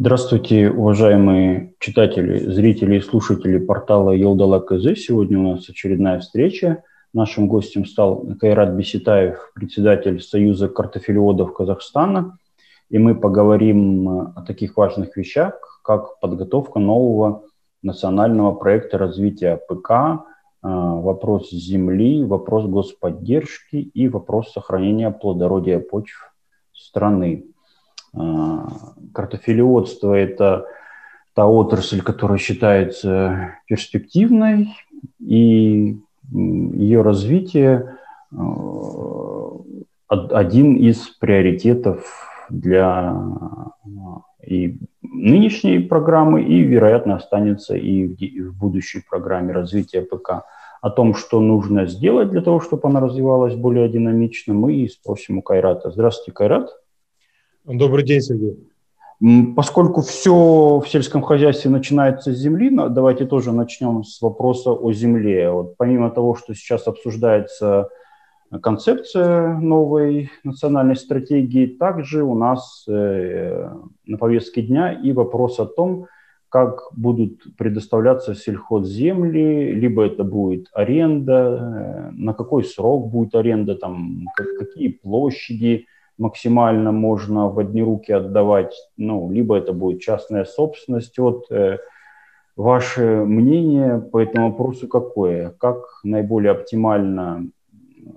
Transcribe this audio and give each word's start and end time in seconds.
Здравствуйте, 0.00 0.70
уважаемые 0.70 1.74
читатели, 1.80 2.38
зрители 2.38 2.98
и 2.98 3.00
слушатели 3.00 3.58
портала 3.58 4.12
Елдала 4.12 4.60
КЗ. 4.60 4.96
Сегодня 4.96 5.40
у 5.40 5.54
нас 5.54 5.68
очередная 5.68 6.20
встреча. 6.20 6.84
Нашим 7.12 7.48
гостем 7.48 7.84
стал 7.84 8.24
Кайрат 8.38 8.74
Беситаев, 8.74 9.50
председатель 9.56 10.20
Союза 10.20 10.68
картофелеводов 10.68 11.52
Казахстана. 11.52 12.38
И 12.90 12.98
мы 12.98 13.16
поговорим 13.16 14.08
о 14.36 14.44
таких 14.46 14.76
важных 14.76 15.16
вещах, 15.16 15.80
как 15.82 16.20
подготовка 16.20 16.78
нового 16.78 17.42
национального 17.82 18.52
проекта 18.54 18.98
развития 18.98 19.56
ПК, 19.68 20.22
вопрос 20.62 21.50
земли, 21.50 22.22
вопрос 22.22 22.66
господдержки 22.66 23.74
и 23.74 24.08
вопрос 24.08 24.52
сохранения 24.52 25.10
плодородия 25.10 25.80
почв 25.80 26.32
страны. 26.72 27.46
А, 28.14 28.68
картофелеводство– 29.12 30.14
это 30.14 30.66
та 31.34 31.46
отрасль, 31.46 32.02
которая 32.02 32.38
считается 32.38 33.54
перспективной, 33.66 34.74
и 35.20 35.98
ее 36.30 37.02
развитие 37.02 37.96
а, 38.36 39.60
один 40.08 40.76
из 40.76 41.08
приоритетов 41.08 42.28
для 42.48 43.14
и 44.48 44.78
нынешней 45.02 45.78
программы, 45.80 46.42
и, 46.42 46.60
вероятно, 46.62 47.16
останется 47.16 47.76
и 47.76 48.06
в 48.06 48.56
будущей 48.56 49.02
программе 49.08 49.52
развития 49.52 50.00
ПК. 50.02 50.44
О 50.80 50.90
том, 50.90 51.14
что 51.14 51.40
нужно 51.40 51.86
сделать 51.86 52.30
для 52.30 52.40
того, 52.40 52.60
чтобы 52.60 52.88
она 52.88 53.00
развивалась 53.00 53.54
более 53.54 53.88
динамично, 53.88 54.54
мы 54.54 54.74
и 54.74 54.88
спросим 54.88 55.38
у 55.38 55.42
Кайрата. 55.42 55.90
Здравствуйте, 55.90 56.32
Кайрат. 56.32 56.70
Добрый 57.68 58.02
день, 58.02 58.22
Сергей. 58.22 58.56
Поскольку 59.54 60.00
все 60.00 60.78
в 60.78 60.88
сельском 60.88 61.20
хозяйстве 61.20 61.70
начинается 61.70 62.32
с 62.32 62.38
земли, 62.38 62.70
давайте 62.70 63.26
тоже 63.26 63.52
начнем 63.52 64.04
с 64.04 64.22
вопроса 64.22 64.70
о 64.70 64.90
земле. 64.92 65.50
Вот 65.50 65.76
помимо 65.76 66.10
того, 66.10 66.34
что 66.34 66.54
сейчас 66.54 66.86
обсуждается 66.86 67.90
концепция 68.62 69.58
новой 69.58 70.30
национальной 70.44 70.96
стратегии, 70.96 71.66
также 71.66 72.22
у 72.22 72.34
нас 72.34 72.86
э, 72.88 73.68
на 74.06 74.16
повестке 74.16 74.62
дня 74.62 74.90
и 74.90 75.12
вопрос 75.12 75.60
о 75.60 75.66
том, 75.66 76.06
как 76.48 76.80
будут 76.96 77.54
предоставляться 77.58 78.34
сельхозземли, 78.34 79.72
либо 79.72 80.06
это 80.06 80.24
будет 80.24 80.68
аренда, 80.72 81.34
э, 81.34 82.10
на 82.12 82.32
какой 82.32 82.64
срок 82.64 83.10
будет 83.10 83.34
аренда, 83.34 83.74
там, 83.74 84.24
какие 84.34 84.88
площади– 84.88 85.84
максимально 86.18 86.92
можно 86.92 87.48
в 87.48 87.58
одни 87.58 87.82
руки 87.82 88.12
отдавать, 88.12 88.74
ну, 88.96 89.30
либо 89.30 89.56
это 89.56 89.72
будет 89.72 90.00
частная 90.00 90.44
собственность. 90.44 91.18
Вот 91.18 91.50
э, 91.50 91.78
ваше 92.56 93.24
мнение 93.24 94.00
по 94.00 94.20
этому 94.20 94.50
вопросу 94.50 94.88
какое? 94.88 95.50
Как 95.58 95.84
наиболее 96.02 96.52
оптимально 96.52 97.48
э, 98.04 98.08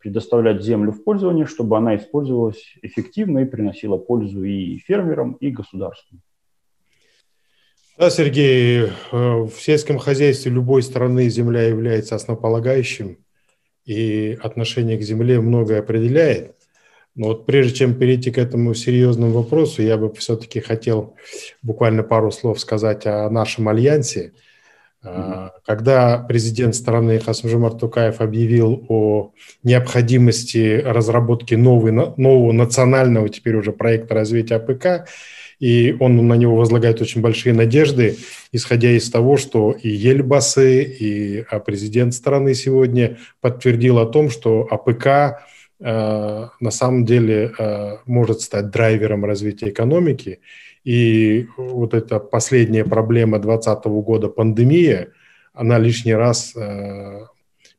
предоставлять 0.00 0.62
землю 0.62 0.92
в 0.92 1.04
пользование, 1.04 1.46
чтобы 1.46 1.76
она 1.76 1.96
использовалась 1.96 2.74
эффективно 2.82 3.40
и 3.40 3.44
приносила 3.44 3.98
пользу 3.98 4.42
и 4.42 4.78
фермерам, 4.78 5.34
и 5.34 5.50
государству? 5.50 6.18
Да, 7.98 8.08
Сергей, 8.08 8.86
э, 8.86 8.88
в 9.12 9.52
сельском 9.58 9.98
хозяйстве 9.98 10.50
любой 10.50 10.82
страны 10.82 11.28
земля 11.28 11.68
является 11.68 12.14
основополагающим, 12.14 13.18
и 13.84 14.38
отношение 14.42 14.96
к 14.96 15.02
земле 15.02 15.40
многое 15.40 15.80
определяет. 15.80 16.56
Но 17.14 17.28
вот 17.28 17.46
прежде 17.46 17.74
чем 17.74 17.94
перейти 17.94 18.30
к 18.30 18.38
этому 18.38 18.74
серьезному 18.74 19.32
вопросу, 19.32 19.82
я 19.82 19.96
бы 19.96 20.12
все-таки 20.14 20.60
хотел 20.60 21.14
буквально 21.62 22.02
пару 22.02 22.30
слов 22.30 22.58
сказать 22.58 23.06
о 23.06 23.28
нашем 23.28 23.68
альянсе. 23.68 24.32
Mm-hmm. 25.04 25.50
Когда 25.66 26.18
президент 26.18 26.74
страны 26.74 27.18
Касым-Жомарт 27.18 27.72
Токаев 27.72 28.20
объявил 28.20 28.86
о 28.88 29.32
необходимости 29.62 30.80
разработки 30.84 31.54
новой, 31.54 31.92
нового 31.92 32.52
национального 32.52 33.28
теперь 33.28 33.56
уже 33.56 33.72
проекта 33.72 34.14
развития 34.14 34.56
АПК, 34.56 35.08
и 35.58 35.96
он 36.00 36.26
на 36.26 36.34
него 36.34 36.56
возлагает 36.56 37.00
очень 37.00 37.20
большие 37.20 37.54
надежды, 37.54 38.16
исходя 38.52 38.90
из 38.90 39.10
того, 39.10 39.36
что 39.36 39.70
и 39.72 39.88
Елбасы, 39.88 40.82
и 40.82 41.44
а, 41.48 41.60
президент 41.60 42.14
страны 42.14 42.54
сегодня 42.54 43.18
подтвердил 43.40 43.98
о 43.98 44.06
том, 44.06 44.30
что 44.30 44.66
АПК 44.70 45.42
на 45.82 46.70
самом 46.70 47.04
деле 47.04 47.52
э, 47.58 47.96
может 48.06 48.40
стать 48.40 48.70
драйвером 48.70 49.24
развития 49.24 49.70
экономики. 49.70 50.40
И 50.84 51.46
вот 51.56 51.94
эта 51.94 52.18
последняя 52.18 52.84
проблема 52.84 53.38
2020 53.38 53.84
года, 54.04 54.28
пандемия, 54.28 55.08
она 55.52 55.78
лишний 55.78 56.14
раз 56.14 56.54
э, 56.56 57.26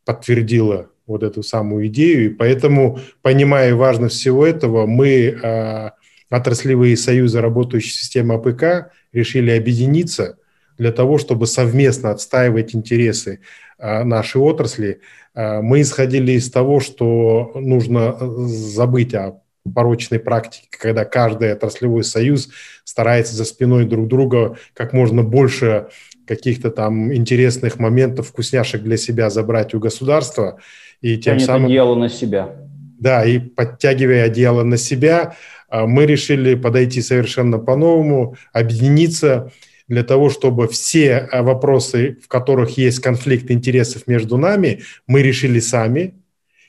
подтвердила 0.05 0.89
вот 1.07 1.23
эту 1.23 1.43
самую 1.43 1.87
идею. 1.87 2.25
И 2.25 2.29
поэтому, 2.29 2.99
понимая 3.21 3.75
важность 3.75 4.15
всего 4.15 4.45
этого, 4.45 4.85
мы, 4.85 5.91
отраслевые 6.29 6.95
союзы, 6.95 7.41
работающие 7.41 7.91
в 7.91 7.95
системе 7.95 8.35
АПК, 8.35 8.93
решили 9.11 9.51
объединиться 9.51 10.37
для 10.77 10.91
того, 10.91 11.17
чтобы 11.17 11.45
совместно 11.47 12.11
отстаивать 12.11 12.73
интересы 12.75 13.41
нашей 13.83 14.41
отрасли, 14.41 15.01
Э, 15.35 15.61
мы 15.61 15.81
исходили 15.81 16.33
из 16.33 16.49
того, 16.51 16.79
что 16.79 17.51
нужно 17.55 18.15
э, 18.19 18.25
забыть 18.47 19.13
о 19.13 19.41
порочной 19.73 20.19
практике, 20.19 20.67
когда 20.71 21.05
каждый 21.05 21.53
отраслевой 21.53 22.03
союз 22.03 22.49
старается 22.83 23.35
за 23.35 23.45
спиной 23.45 23.85
друг 23.85 24.07
друга 24.07 24.57
как 24.73 24.91
можно 24.91 25.23
больше 25.23 25.87
каких-то 26.27 26.69
там 26.69 27.13
интересных 27.13 27.79
моментов, 27.79 28.27
вкусняшек 28.27 28.81
для 28.81 28.97
себя 28.97 29.29
забрать 29.29 29.73
у 29.73 29.79
государства. 29.79 30.59
И 31.01 31.17
тем 31.17 31.37
Тянет 31.37 31.45
самым... 31.45 31.65
одеяло 31.65 31.95
на 31.95 32.09
себя. 32.09 32.55
Да, 32.99 33.25
и 33.25 33.39
подтягивая 33.39 34.25
одеяло 34.25 34.63
на 34.63 34.77
себя, 34.77 35.35
э, 35.69 35.85
мы 35.85 36.05
решили 36.05 36.55
подойти 36.55 37.01
совершенно 37.01 37.57
по-новому, 37.57 38.35
объединиться 38.51 39.51
для 39.87 40.03
того, 40.03 40.29
чтобы 40.29 40.67
все 40.67 41.27
э, 41.31 41.41
вопросы, 41.41 42.17
в 42.23 42.27
которых 42.27 42.77
есть 42.77 42.99
конфликт 42.99 43.51
интересов 43.51 44.07
между 44.07 44.37
нами, 44.37 44.81
мы 45.07 45.21
решили 45.21 45.59
сами 45.59 46.15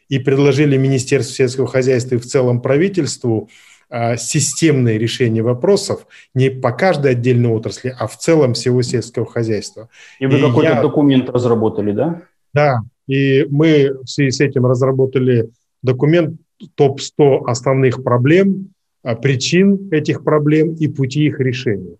и 0.09 0.19
предложили 0.19 0.77
Министерству 0.77 1.35
сельского 1.35 1.67
хозяйства 1.67 2.17
и 2.17 2.19
в 2.19 2.27
целом 2.27 2.61
правительству 2.61 3.49
э, 3.89 4.17
системные 4.17 4.99
решения 4.99 5.43
вопросов 5.43 6.07
не 6.35 6.51
по 6.51 6.73
каждой 6.73 7.13
отдельной 7.13 7.51
отрасли, 7.51 7.95
а 7.99 8.07
в 8.07 8.19
целом 8.19 8.55
всего 8.55 8.83
сельского 8.83 9.27
хозяйства. 9.27 9.89
И 10.19 10.27
вы 10.27 10.41
какой-то 10.41 10.73
я... 10.73 10.83
документ 10.83 11.31
разработали, 11.31 11.93
да? 11.93 12.23
Да, 12.53 12.81
и 13.07 13.47
мы 13.51 13.95
в 14.03 14.07
связи 14.07 14.31
с 14.31 14.41
этим 14.41 14.67
разработали 14.67 15.51
документ 15.83 16.41
топ-100 16.77 17.45
основных 17.47 18.03
проблем, 18.03 18.71
э, 19.05 19.15
причин 19.15 19.89
этих 19.93 20.25
проблем 20.25 20.75
и 20.75 20.89
пути 20.89 21.27
их 21.27 21.39
решения 21.39 21.97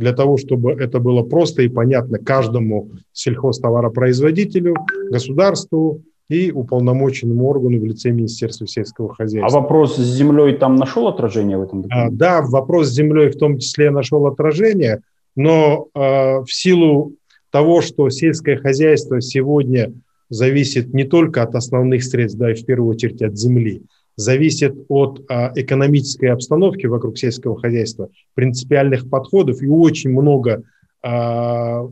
для 0.00 0.12
того, 0.12 0.38
чтобы 0.38 0.72
это 0.72 0.98
было 0.98 1.22
просто 1.22 1.60
и 1.62 1.68
понятно 1.68 2.18
каждому 2.18 2.90
сельхозтоваропроизводителю, 3.12 4.74
государству 5.10 6.00
и 6.30 6.50
уполномоченному 6.50 7.46
органу 7.46 7.78
в 7.78 7.84
лице 7.84 8.10
Министерства 8.10 8.66
сельского 8.66 9.14
хозяйства. 9.14 9.58
А 9.58 9.60
вопрос 9.60 9.96
с 9.96 10.16
землей 10.16 10.56
там 10.56 10.76
нашел 10.76 11.06
отражение 11.06 11.58
в 11.58 11.62
этом 11.62 11.82
документе? 11.82 12.08
А, 12.08 12.10
да, 12.10 12.40
вопрос 12.40 12.88
с 12.88 12.92
землей 12.92 13.28
в 13.28 13.36
том 13.36 13.58
числе 13.58 13.90
нашел 13.90 14.26
отражение, 14.26 15.02
но 15.36 15.88
э, 15.94 16.00
в 16.00 16.48
силу 16.48 17.12
того, 17.50 17.82
что 17.82 18.08
сельское 18.08 18.56
хозяйство 18.56 19.20
сегодня 19.20 19.92
зависит 20.30 20.94
не 20.94 21.04
только 21.04 21.42
от 21.42 21.54
основных 21.54 22.04
средств, 22.04 22.38
да, 22.38 22.52
и 22.52 22.54
в 22.54 22.64
первую 22.64 22.94
очередь 22.94 23.20
от 23.20 23.36
земли, 23.36 23.82
зависит 24.16 24.74
от 24.88 25.24
а, 25.28 25.52
экономической 25.54 26.26
обстановки 26.26 26.86
вокруг 26.86 27.18
сельского 27.18 27.58
хозяйства, 27.58 28.10
принципиальных 28.34 29.08
подходов 29.08 29.62
и 29.62 29.68
очень 29.68 30.10
много 30.10 30.62
а, 31.02 31.88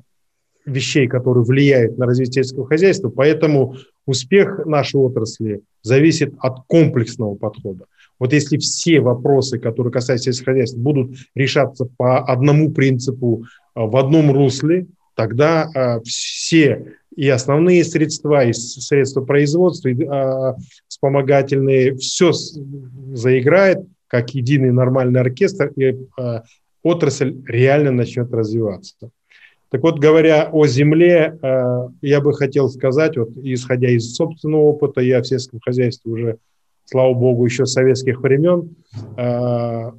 вещей, 0.67 1.07
которые 1.07 1.45
влияют 1.45 1.97
на 1.99 2.07
развитие 2.07 2.45
сельского 2.45 2.67
хозяйства. 2.67 3.09
Поэтому 3.09 3.77
успех 4.07 4.67
нашей 4.67 4.97
отрасли 4.97 5.63
зависит 5.83 6.35
от 6.41 6.67
комплексного 6.67 7.35
подхода. 7.35 7.87
Вот 8.19 8.33
если 8.33 8.59
все 8.59 9.01
вопросы, 9.01 9.59
которые 9.59 9.93
касаются 9.93 10.33
сельского 10.33 10.55
хозяйства, 10.55 10.79
будут 10.79 11.17
решаться 11.35 11.89
по 11.97 12.25
одному 12.25 12.73
принципу 12.73 13.45
а, 13.75 13.87
в 13.87 13.97
одном 13.97 14.33
русле, 14.33 14.87
тогда 15.15 16.01
все 16.05 16.95
и 17.19 17.29
основные 17.31 17.83
средства, 17.83 18.45
и 18.45 18.53
средства 18.53 19.23
производства, 19.23 19.89
и 19.89 20.05
а, 20.05 20.55
вспомогательные, 20.87 21.97
все 21.97 22.31
заиграет 22.33 23.81
как 24.07 24.37
единый 24.37 24.71
нормальный 24.71 25.21
оркестр, 25.21 25.73
и 25.75 25.99
а, 26.17 26.45
отрасль 26.85 27.43
реально 27.45 27.91
начнет 27.91 28.33
развиваться. 28.33 29.11
Так 29.69 29.83
вот, 29.83 29.99
говоря 29.99 30.49
о 30.53 30.69
земле, 30.69 31.37
а, 31.43 31.89
я 32.03 32.21
бы 32.21 32.33
хотел 32.35 32.69
сказать, 32.69 33.17
вот 33.17 33.31
исходя 33.43 33.91
из 33.91 34.15
собственного 34.15 34.61
опыта, 34.61 35.01
я 35.01 35.21
в 35.21 35.27
сельском 35.27 35.59
хозяйстве 35.59 36.13
уже, 36.13 36.39
слава 36.85 37.15
богу, 37.15 37.45
еще 37.45 37.67
с 37.67 37.73
советских 37.73 38.21
времен, 38.21 38.77
а, 39.17 39.93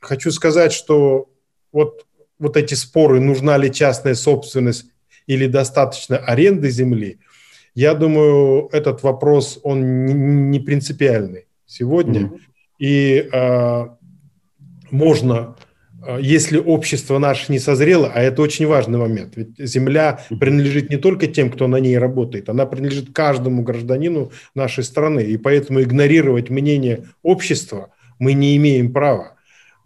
хочу 0.00 0.32
сказать, 0.32 0.72
что 0.72 1.28
вот, 1.70 2.06
вот 2.40 2.56
эти 2.56 2.74
споры, 2.74 3.20
нужна 3.20 3.56
ли 3.56 3.72
частная 3.72 4.16
собственность 4.16 4.86
или 5.28 5.46
достаточно 5.46 6.16
аренды 6.16 6.70
земли, 6.70 7.18
я 7.74 7.94
думаю, 7.94 8.68
этот 8.72 9.04
вопрос, 9.04 9.60
он 9.62 10.50
не 10.50 10.58
принципиальный 10.58 11.46
сегодня. 11.66 12.22
Mm-hmm. 12.22 12.40
И 12.80 13.28
э, 13.32 13.86
можно, 14.90 15.56
если 16.20 16.58
общество 16.58 17.18
наше 17.18 17.52
не 17.52 17.60
созрело, 17.60 18.10
а 18.12 18.20
это 18.20 18.42
очень 18.42 18.66
важный 18.66 18.98
момент, 18.98 19.36
ведь 19.36 19.58
земля 19.58 20.20
принадлежит 20.40 20.90
не 20.90 20.96
только 20.96 21.28
тем, 21.28 21.50
кто 21.50 21.68
на 21.68 21.76
ней 21.76 21.98
работает, 21.98 22.48
она 22.48 22.66
принадлежит 22.66 23.12
каждому 23.12 23.62
гражданину 23.62 24.32
нашей 24.54 24.82
страны, 24.82 25.20
и 25.20 25.36
поэтому 25.36 25.82
игнорировать 25.82 26.50
мнение 26.50 27.04
общества 27.22 27.90
мы 28.18 28.32
не 28.32 28.56
имеем 28.56 28.92
права 28.92 29.37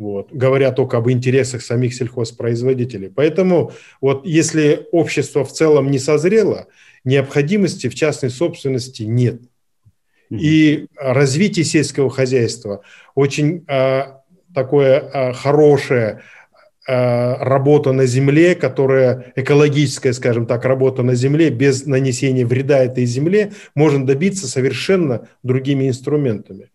вот, 0.03 0.33
говоря 0.33 0.73
только 0.73 0.99
об 0.99 1.09
интересах 1.11 1.63
самих 1.63 1.95
сельхозпроизводителей. 1.95 3.09
Поэтому 3.09 3.73
вот 4.01 4.27
если 4.27 4.89
общество 4.91 5.45
в 5.45 5.53
целом 5.53 5.91
не 5.91 5.99
созрело, 5.99 6.67
необходимости 7.05 7.89
в 7.89 7.95
частной 7.95 8.31
собственности 8.31 9.05
нет. 9.05 9.41
И 10.31 10.87
развитие 10.97 11.65
сельского 11.65 12.11
хозяйства 12.11 12.81
очень 13.15 13.65
а, 13.69 14.23
такое 14.55 14.99
а, 14.99 15.33
хорошее 15.35 16.23
а, 16.89 17.37
работа 17.45 17.93
на 17.93 18.07
земле, 18.07 18.55
которая 18.55 19.33
экологическая, 19.37 20.15
скажем 20.15 20.47
так, 20.47 20.65
работа 20.65 21.03
на 21.03 21.15
земле 21.15 21.51
без 21.51 21.85
нанесения 21.85 22.47
вреда 22.47 22.83
этой 22.83 23.05
земле, 23.05 23.53
можно 23.75 24.07
добиться 24.07 24.49
совершенно 24.49 25.29
другими 25.43 25.87
инструментами. 25.89 26.72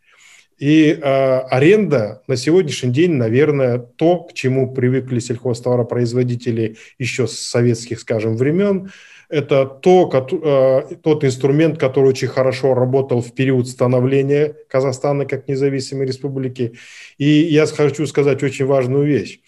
И 0.58 0.90
э, 0.90 1.00
аренда 1.02 2.24
на 2.28 2.36
сегодняшний 2.36 2.92
день, 2.92 3.14
наверное, 3.14 3.78
то, 3.78 4.24
к 4.24 4.34
чему 4.34 4.74
привыкли 4.74 5.20
сельхозтоваропроизводители 5.20 6.78
еще 6.98 7.28
с 7.28 7.38
советских, 7.40 8.00
скажем, 8.00 8.36
времен, 8.38 8.92
это 9.30 9.66
то, 9.66 10.10
э, 10.10 10.96
тот 11.04 11.24
инструмент, 11.24 11.78
который 11.78 12.10
очень 12.10 12.30
хорошо 12.30 12.74
работал 12.74 13.22
в 13.22 13.34
период 13.34 13.68
становления 13.68 14.56
Казахстана 14.68 15.26
как 15.26 15.48
независимой 15.48 16.08
республики. 16.08 16.74
И 17.18 17.26
я 17.26 17.68
хочу 17.68 18.08
сказать 18.08 18.42
очень 18.42 18.66
важную 18.66 19.06
вещь. 19.06 19.40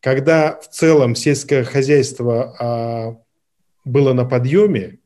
Когда 0.00 0.60
в 0.60 0.68
целом 0.68 1.16
сельское 1.16 1.64
хозяйство 1.64 3.16
э, 3.16 3.88
было 3.88 4.12
на 4.12 4.24
подъеме, 4.24 4.98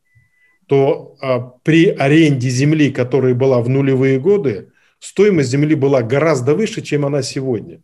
то 0.67 1.17
э, 1.23 1.39
при 1.63 1.89
аренде 1.89 2.49
земли, 2.51 2.91
которая 2.91 3.35
была 3.35 3.63
в 3.63 3.69
нулевые 3.69 4.19
годы, 4.19 4.71
стоимость 5.01 5.51
земли 5.51 5.75
была 5.75 6.03
гораздо 6.03 6.55
выше, 6.55 6.83
чем 6.83 7.05
она 7.07 7.23
сегодня, 7.23 7.81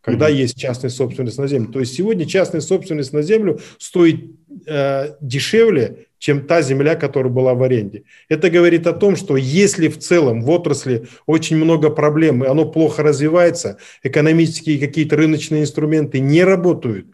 когда 0.00 0.30
mm-hmm. 0.30 0.34
есть 0.34 0.58
частная 0.58 0.90
собственность 0.90 1.38
на 1.38 1.46
землю. 1.46 1.72
То 1.72 1.80
есть 1.80 1.94
сегодня 1.94 2.26
частная 2.26 2.60
собственность 2.60 3.12
на 3.12 3.22
землю 3.22 3.60
стоит 3.78 4.32
э, 4.66 5.14
дешевле, 5.20 6.06
чем 6.18 6.46
та 6.46 6.62
земля, 6.62 6.94
которая 6.94 7.32
была 7.32 7.54
в 7.54 7.62
аренде. 7.62 8.04
Это 8.28 8.48
говорит 8.48 8.86
о 8.86 8.92
том, 8.92 9.16
что 9.16 9.36
если 9.36 9.88
в 9.88 9.98
целом 9.98 10.42
в 10.42 10.50
отрасли 10.50 11.08
очень 11.26 11.56
много 11.56 11.90
проблем, 11.90 12.44
и 12.44 12.46
оно 12.46 12.64
плохо 12.64 13.02
развивается, 13.02 13.78
экономические 14.02 14.78
какие-то 14.78 15.16
рыночные 15.16 15.62
инструменты 15.62 16.20
не 16.20 16.44
работают, 16.44 17.06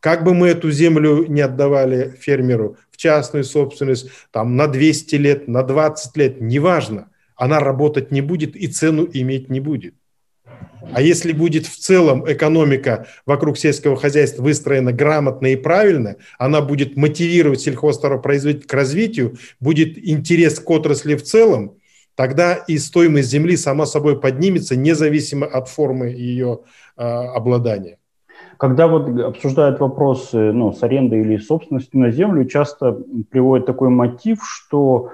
как 0.00 0.24
бы 0.24 0.34
мы 0.34 0.48
эту 0.48 0.70
землю 0.70 1.26
не 1.26 1.42
отдавали 1.42 2.14
фермеру 2.20 2.76
в 2.90 2.96
частную 2.96 3.44
собственность, 3.44 4.10
там 4.30 4.56
на 4.56 4.66
200 4.66 5.14
лет, 5.16 5.48
на 5.48 5.62
20 5.62 6.16
лет, 6.16 6.40
неважно– 6.40 7.08
она 7.40 7.58
работать 7.58 8.10
не 8.12 8.20
будет 8.20 8.54
и 8.54 8.66
цену 8.66 9.08
иметь 9.10 9.48
не 9.48 9.60
будет. 9.60 9.94
А 10.92 11.00
если 11.00 11.32
будет 11.32 11.66
в 11.66 11.74
целом 11.78 12.30
экономика 12.30 13.06
вокруг 13.24 13.56
сельского 13.56 13.96
хозяйства 13.96 14.42
выстроена 14.42 14.92
грамотно 14.92 15.46
и 15.46 15.56
правильно, 15.56 16.16
она 16.38 16.60
будет 16.60 16.96
мотивировать 16.96 17.62
сельхозтоваропроизводителя 17.62 18.68
к 18.68 18.74
развитию, 18.74 19.36
будет 19.58 19.96
интерес 19.96 20.60
к 20.60 20.68
отрасли 20.68 21.14
в 21.14 21.22
целом, 21.22 21.76
тогда 22.14 22.54
и 22.54 22.76
стоимость 22.76 23.30
земли 23.30 23.56
сама 23.56 23.86
собой 23.86 24.20
поднимется, 24.20 24.76
независимо 24.76 25.46
от 25.46 25.68
формы 25.68 26.08
ее 26.08 26.60
э, 26.98 27.02
обладания. 27.02 27.96
Когда 28.58 28.86
вот 28.86 29.18
обсуждают 29.18 29.80
вопросы 29.80 30.52
ну, 30.52 30.72
с 30.72 30.82
арендой 30.82 31.22
или 31.22 31.38
собственностью 31.38 32.00
на 32.00 32.10
землю, 32.10 32.44
часто 32.44 32.98
приводят 33.30 33.64
такой 33.64 33.88
мотив, 33.88 34.40
что 34.42 35.10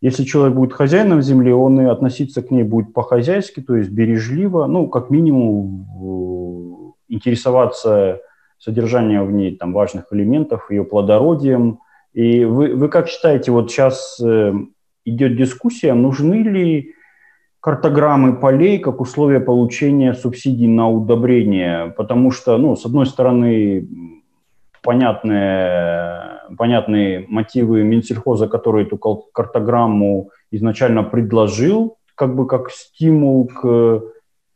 если 0.00 0.24
человек 0.24 0.54
будет 0.54 0.72
хозяином 0.72 1.22
земли, 1.22 1.52
он 1.52 1.80
и 1.80 1.84
относиться 1.84 2.42
к 2.42 2.50
ней 2.50 2.62
будет 2.62 2.92
по-хозяйски, 2.92 3.60
то 3.60 3.74
есть 3.74 3.90
бережливо, 3.90 4.66
ну, 4.66 4.88
как 4.88 5.10
минимум 5.10 6.94
интересоваться 7.08 8.20
содержанием 8.58 9.26
в 9.26 9.32
ней 9.32 9.56
там, 9.56 9.72
важных 9.72 10.06
элементов, 10.12 10.70
ее 10.70 10.84
плодородием. 10.84 11.80
И 12.12 12.44
вы, 12.44 12.74
вы 12.74 12.88
как 12.88 13.08
считаете, 13.08 13.50
вот 13.50 13.70
сейчас 13.70 14.20
э, 14.22 14.52
идет 15.04 15.36
дискуссия, 15.36 15.94
нужны 15.94 16.42
ли 16.42 16.94
картограммы 17.60 18.36
полей 18.36 18.78
как 18.78 19.00
условие 19.00 19.40
получения 19.40 20.14
субсидий 20.14 20.68
на 20.68 20.88
удобрение? 20.88 21.92
Потому 21.96 22.30
что, 22.30 22.56
ну, 22.56 22.76
с 22.76 22.84
одной 22.84 23.06
стороны, 23.06 23.88
понятные, 24.82 26.37
понятные 26.56 27.26
мотивы 27.28 27.82
Минсельхоза, 27.82 28.48
который 28.48 28.84
эту 28.84 28.98
картограмму 29.32 30.30
изначально 30.50 31.02
предложил, 31.02 31.96
как 32.14 32.34
бы 32.34 32.46
как 32.46 32.70
стимул 32.70 33.46
к 33.46 34.02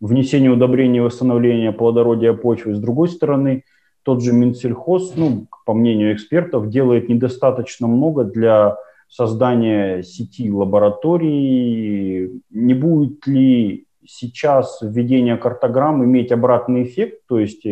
внесению 0.01 0.55
удобрений 0.55 0.99
и 0.99 1.01
восстановления 1.01 1.73
плодородия 1.73 2.33
почвы. 2.33 2.75
С 2.75 2.81
другой 2.81 3.09
стороны, 3.09 3.65
тот 4.03 4.23
же 4.23 4.33
Минсельхоз, 4.33 5.15
ну, 5.17 5.47
по 5.65 5.75
мнению 5.75 6.15
экспертов, 6.15 6.69
делает 6.69 7.09
недостаточно 7.09 7.87
много 7.87 8.25
для 8.25 8.77
создания 9.09 10.03
сети 10.03 10.51
лабораторий. 10.51 12.43
Не 12.51 12.75
будет 12.75 13.27
ли 13.27 13.87
сейчас 14.05 14.79
введение 14.83 15.37
картограмм 15.37 16.05
иметь 16.05 16.33
обратный 16.33 16.83
эффект, 16.83 17.21
то 17.29 17.39
есть 17.39 17.65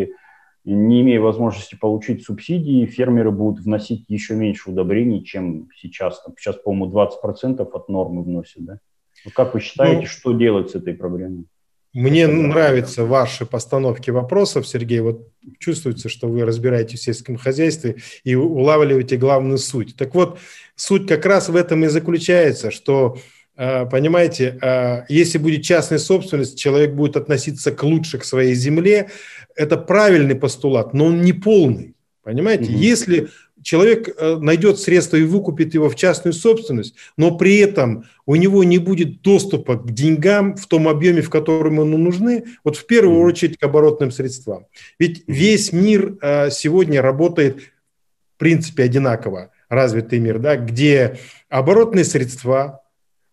не 0.65 1.01
имея 1.03 1.21
возможности 1.21 1.75
получить 1.75 2.25
субсидии, 2.25 2.87
фермеры 2.87 3.31
будут 3.31 3.65
вносить 3.65 4.05
еще 4.09 4.35
меньше 4.35 4.71
удобрений, 4.71 5.25
чем 5.25 5.69
сейчас. 5.77 6.23
Сейчас, 6.39 6.57
по-моему, 6.57 6.95
20% 6.95 7.61
от 7.61 7.89
нормы 7.89 8.23
вносят. 8.23 8.65
Да? 8.65 8.81
Вот 9.25 9.35
как 9.35 9.55
вы 9.55 9.61
считаете, 9.61 10.03
ну, 10.03 10.07
что 10.07 10.33
делать 10.33 10.71
с 10.71 10.75
этой 10.75 10.95
проблемой? 10.95 11.47
Мне 11.93 12.23
это 12.23 12.35
нравятся 12.35 13.05
ваши 13.05 13.47
постановки 13.47 14.11
вопросов, 14.11 14.67
Сергей. 14.67 15.01
Вот 15.01 15.29
чувствуется, 15.59 16.09
что 16.09 16.29
вы 16.29 16.45
разбираетесь 16.45 17.01
в 17.01 17.03
сельском 17.03 17.37
хозяйстве 17.37 17.97
и 18.23 18.37
улавливаете 18.37 19.17
главную 19.17 19.59
суть. 19.59 19.97
Так 19.97 20.15
вот, 20.15 20.39
суть 20.77 21.09
как 21.09 21.27
раз 21.27 21.49
в 21.49 21.57
этом 21.57 21.85
и 21.85 21.89
заключается, 21.89 22.71
что 22.71 23.17
понимаете, 23.57 24.59
а, 24.63 25.05
если 25.09 25.39
будет 25.39 25.63
частная 25.63 25.99
собственность, 25.99 26.59
человек 26.59 26.95
будет 26.95 27.17
относиться 27.17 27.73
к 27.73 27.83
лучше 27.83 28.19
к 28.19 28.25
своей 28.25 28.55
земле. 28.55 29.11
Это 29.57 29.77
правильный 29.77 30.35
постулат, 30.35 30.95
но 30.95 31.07
он 31.07 31.23
не 31.23 31.33
полный. 31.33 31.95
Понимаете, 32.23 32.65
угу. 32.65 32.79
если 32.79 33.29
человек 33.63 34.09
э, 34.09 34.37
найдет 34.37 34.79
средства 34.79 35.17
и 35.17 35.23
выкупит 35.23 35.75
его 35.75 35.89
в 35.89 35.97
частную 35.97 36.33
собственность, 36.33 36.95
но 37.17 37.37
при 37.37 37.59
этом 37.59 38.05
у 38.27 38.37
него 38.37 38.65
не 38.65 38.79
будет 38.79 39.23
доступа 39.23 39.77
к 39.77 39.91
деньгам 39.91 40.57
в 40.57 40.67
том 40.67 40.89
объеме, 40.89 41.23
в 41.23 41.31
котором 41.31 41.81
ему 41.81 41.99
нужны, 41.99 42.45
вот 42.65 42.77
в 42.77 42.87
первую 42.87 43.21
очередь 43.21 43.59
к 43.59 43.63
оборотным 43.63 44.11
средствам. 44.11 44.67
Ведь 44.99 45.25
весь 45.27 45.73
мир 45.73 46.17
э, 46.21 46.51
сегодня 46.51 47.03
работает 47.03 47.61
в 47.61 48.39
принципе 48.39 48.85
одинаково, 48.85 49.51
развитый 49.69 50.19
мир, 50.19 50.39
да, 50.39 50.57
где 50.57 51.19
оборотные 51.49 52.05
средства, 52.05 52.83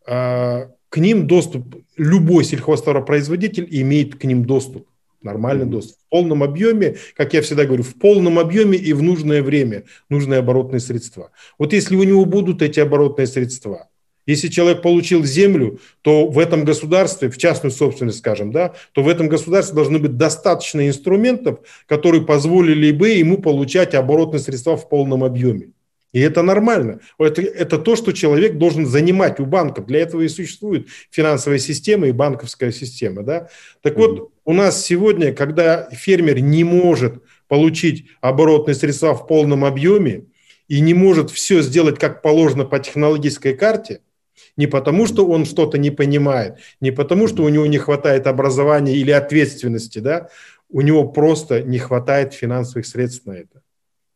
к 0.08 0.96
ним 0.96 1.28
доступ, 1.28 1.76
любой 1.98 2.46
сельхозтоваропроизводитель 2.46 3.68
имеет 3.70 4.16
к 4.16 4.24
ним 4.24 4.46
доступ, 4.46 4.88
нормальный 5.22 5.66
доступ. 5.66 5.98
В 6.08 6.10
полном 6.10 6.44
объеме, 6.44 6.96
как 7.16 7.34
я 7.34 7.42
всегда 7.42 7.66
говорю, 7.66 7.84
в 7.84 7.96
полном 7.96 8.40
объеме 8.40 8.78
и 8.78 8.94
в 8.94 9.04
нужное 9.04 9.44
время 9.44 9.84
нужные 10.10 10.40
оборотные 10.40 10.80
средства. 10.80 11.32
Вот 11.60 11.74
если 11.74 11.96
у 11.96 12.04
него 12.04 12.24
будут 12.26 12.62
эти 12.62 12.80
оборотные 12.80 13.28
средства, 13.28 13.90
если 14.26 14.50
человек 14.50 14.82
получил 14.82 15.24
землю, 15.24 15.80
то 16.02 16.28
в 16.28 16.38
этом 16.38 16.66
государстве, 16.66 17.30
в 17.30 17.38
частную 17.38 17.72
собственность, 17.72 18.20
скажем, 18.20 18.52
да, 18.52 18.74
то 18.92 19.02
в 19.02 19.08
этом 19.08 19.30
государстве 19.30 19.76
должны 19.76 20.00
быть 20.00 20.18
достаточно 20.18 20.88
инструментов, 20.88 21.60
которые 21.86 22.26
позволили 22.26 22.92
бы 22.92 23.10
ему 23.10 23.42
получать 23.42 23.96
оборотные 23.96 24.40
средства 24.40 24.76
в 24.76 24.90
полном 24.90 25.24
объеме. 25.24 25.72
И 26.18 26.20
это 26.20 26.42
нормально. 26.42 27.00
Это, 27.20 27.44
это 27.44 27.78
то, 27.78 27.96
что 27.96 28.12
человек 28.12 28.58
должен 28.58 28.88
занимать 28.88 29.40
у 29.40 29.46
банков. 29.46 29.86
Для 29.86 30.00
этого 30.00 30.24
и 30.24 30.28
существует 30.28 30.88
финансовая 31.12 31.60
система 31.60 32.08
и 32.08 32.12
банковская 32.12 32.72
система. 32.72 33.22
Да? 33.22 33.50
Так 33.84 33.98
вот, 33.98 34.32
у 34.44 34.54
нас 34.54 34.84
сегодня, 34.84 35.32
когда 35.32 35.88
фермер 35.92 36.40
не 36.40 36.64
может 36.64 37.22
получить 37.48 38.08
оборотные 38.20 38.74
средства 38.74 39.14
в 39.14 39.28
полном 39.28 39.64
объеме 39.64 40.26
и 40.68 40.80
не 40.80 40.96
может 40.96 41.30
все 41.30 41.62
сделать 41.62 42.00
как 42.00 42.24
положено 42.24 42.66
по 42.66 42.80
технологической 42.80 43.54
карте, 43.54 44.02
не 44.56 44.66
потому, 44.66 45.06
что 45.06 45.28
он 45.28 45.46
что-то 45.46 45.78
не 45.78 45.92
понимает, 45.92 46.56
не 46.82 46.90
потому, 46.90 47.28
что 47.28 47.44
у 47.44 47.50
него 47.50 47.68
не 47.68 47.78
хватает 47.78 48.26
образования 48.26 48.96
или 48.96 49.12
ответственности, 49.12 50.00
да, 50.00 50.30
у 50.72 50.82
него 50.82 51.08
просто 51.08 51.62
не 51.62 51.78
хватает 51.78 52.34
финансовых 52.34 52.88
средств 52.88 53.28
на 53.28 53.34
это. 53.34 53.62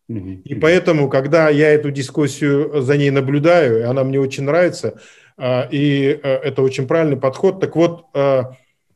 И 0.08 0.56
поэтому, 0.56 1.10
когда 1.10 1.50
я 1.50 1.70
эту 1.70 1.92
дискуссию 1.92 2.82
за 2.82 2.98
ней 2.98 3.12
наблюдаю, 3.12 3.80
и 3.80 3.84
она 3.84 4.04
мне 4.04 4.20
очень 4.20 4.44
нравится, 4.44 5.00
а, 5.38 5.68
и 5.72 6.20
э, 6.22 6.30
это 6.30 6.62
очень 6.62 6.88
правильный 6.88 7.18
подход, 7.18 7.60
так 7.62 7.76
вот, 7.76 8.06
э, 8.14 8.44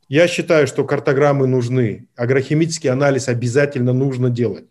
я 0.09 0.27
считаю, 0.27 0.67
что 0.67 0.83
картограммы 0.83 1.47
нужны, 1.47 2.07
агрохимический 2.15 2.89
анализ 2.89 3.27
обязательно 3.29 3.93
нужно 3.93 4.29
делать. 4.29 4.65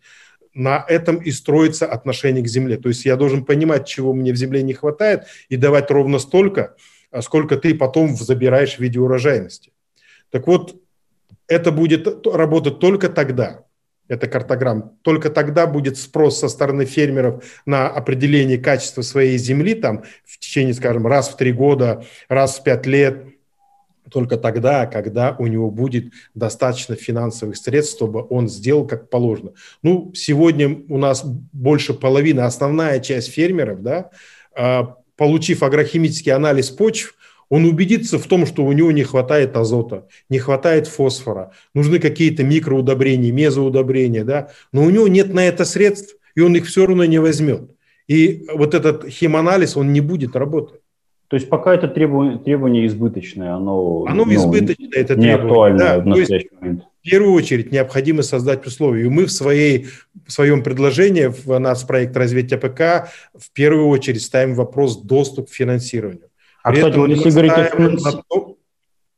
На 0.53 0.85
этом 0.87 1.17
и 1.17 1.31
строится 1.31 1.85
отношение 1.85 2.43
к 2.43 2.47
земле. 2.47 2.77
То 2.77 2.87
есть 2.89 3.03
я 3.03 3.17
должен 3.17 3.43
понимать, 3.43 3.85
чего 3.85 4.13
мне 4.13 4.31
в 4.31 4.37
земле 4.37 4.63
не 4.63 4.73
хватает, 4.73 5.23
и 5.49 5.57
давать 5.57 5.91
ровно 5.91 6.19
столько, 6.19 6.75
сколько 7.21 7.57
ты 7.57 7.75
потом 7.75 8.15
забираешь 8.15 8.75
в 8.75 8.79
виде 8.79 8.99
урожайности. 8.99 9.73
Так 10.29 10.47
вот, 10.47 10.81
это 11.47 11.71
будет 11.71 12.25
работать 12.25 12.79
только 12.79 13.09
тогда, 13.09 13.64
это 14.07 14.27
картограмм, 14.27 14.97
только 15.01 15.29
тогда 15.29 15.67
будет 15.67 15.97
спрос 15.97 16.39
со 16.39 16.47
стороны 16.47 16.85
фермеров 16.85 17.43
на 17.65 17.87
определение 17.87 18.57
качества 18.57 19.01
своей 19.01 19.37
земли 19.37 19.73
там 19.73 20.03
в 20.25 20.39
течение, 20.39 20.73
скажем, 20.73 21.07
раз 21.07 21.29
в 21.29 21.37
три 21.37 21.51
года, 21.51 22.03
раз 22.29 22.59
в 22.59 22.63
пять 22.63 22.85
лет, 22.85 23.25
только 24.11 24.37
тогда, 24.37 24.85
когда 24.85 25.35
у 25.39 25.47
него 25.47 25.71
будет 25.71 26.13
достаточно 26.35 26.95
финансовых 26.95 27.57
средств, 27.57 27.95
чтобы 27.95 28.25
он 28.29 28.47
сделал 28.47 28.85
как 28.85 29.09
положено. 29.09 29.53
Ну, 29.81 30.11
сегодня 30.13 30.83
у 30.87 30.97
нас 30.97 31.23
больше 31.25 31.93
половины, 31.93 32.41
основная 32.41 32.99
часть 32.99 33.31
фермеров, 33.31 33.81
да, 33.81 34.11
а, 34.55 34.95
получив 35.17 35.63
агрохимический 35.63 36.31
анализ 36.31 36.69
почв, 36.69 37.15
он 37.49 37.65
убедится 37.65 38.17
в 38.17 38.25
том, 38.27 38.45
что 38.45 38.65
у 38.65 38.71
него 38.71 38.91
не 38.91 39.03
хватает 39.03 39.55
азота, 39.55 40.07
не 40.29 40.39
хватает 40.39 40.87
фосфора, 40.87 41.51
нужны 41.73 41.99
какие-то 41.99 42.43
микроудобрения, 42.43 43.31
мезоудобрения, 43.31 44.23
да, 44.23 44.49
но 44.71 44.83
у 44.83 44.89
него 44.89 45.07
нет 45.07 45.33
на 45.33 45.47
это 45.47 45.65
средств, 45.65 46.15
и 46.35 46.41
он 46.41 46.55
их 46.55 46.65
все 46.65 46.85
равно 46.85 47.05
не 47.05 47.19
возьмет. 47.19 47.71
И 48.07 48.45
вот 48.53 48.73
этот 48.73 49.07
химанализ, 49.07 49.77
он 49.77 49.93
не 49.93 50.01
будет 50.01 50.35
работать. 50.35 50.81
То 51.27 51.37
есть 51.37 51.49
пока 51.49 51.73
это 51.73 51.87
требование, 51.87 52.37
требование 52.37 52.85
избыточное, 52.85 53.55
оно, 53.55 54.05
оно 54.07 54.25
ну, 54.25 54.33
избыточное, 54.33 54.91
это 54.93 55.15
не 55.15 55.29
актуально 55.29 55.79
да, 55.79 55.99
в 55.99 56.05
настоящий 56.05 56.49
момент. 56.59 56.83
В 57.01 57.09
первую 57.09 57.33
очередь 57.33 57.71
необходимо 57.71 58.21
создать 58.21 58.65
условия. 58.65 59.05
И 59.05 59.09
мы 59.09 59.25
в, 59.25 59.31
своей, 59.31 59.87
в 60.25 60.31
своем 60.31 60.63
предложении 60.63 61.27
в 61.27 61.57
наш 61.59 61.85
проект 61.85 62.15
развития 62.15 62.57
ПК 62.57 63.09
в 63.33 63.51
первую 63.53 63.87
очередь 63.87 64.21
ставим 64.21 64.55
вопрос 64.55 65.01
доступ 65.01 65.49
к 65.49 65.53
финансированию. 65.53 66.24
А, 66.65 66.71
При 66.71 66.77
кстати, 66.77 66.97
вот 66.97 67.09
если 67.09 67.29
говорить, 67.29 67.51
о 67.51 67.63
финанси... 67.65 68.17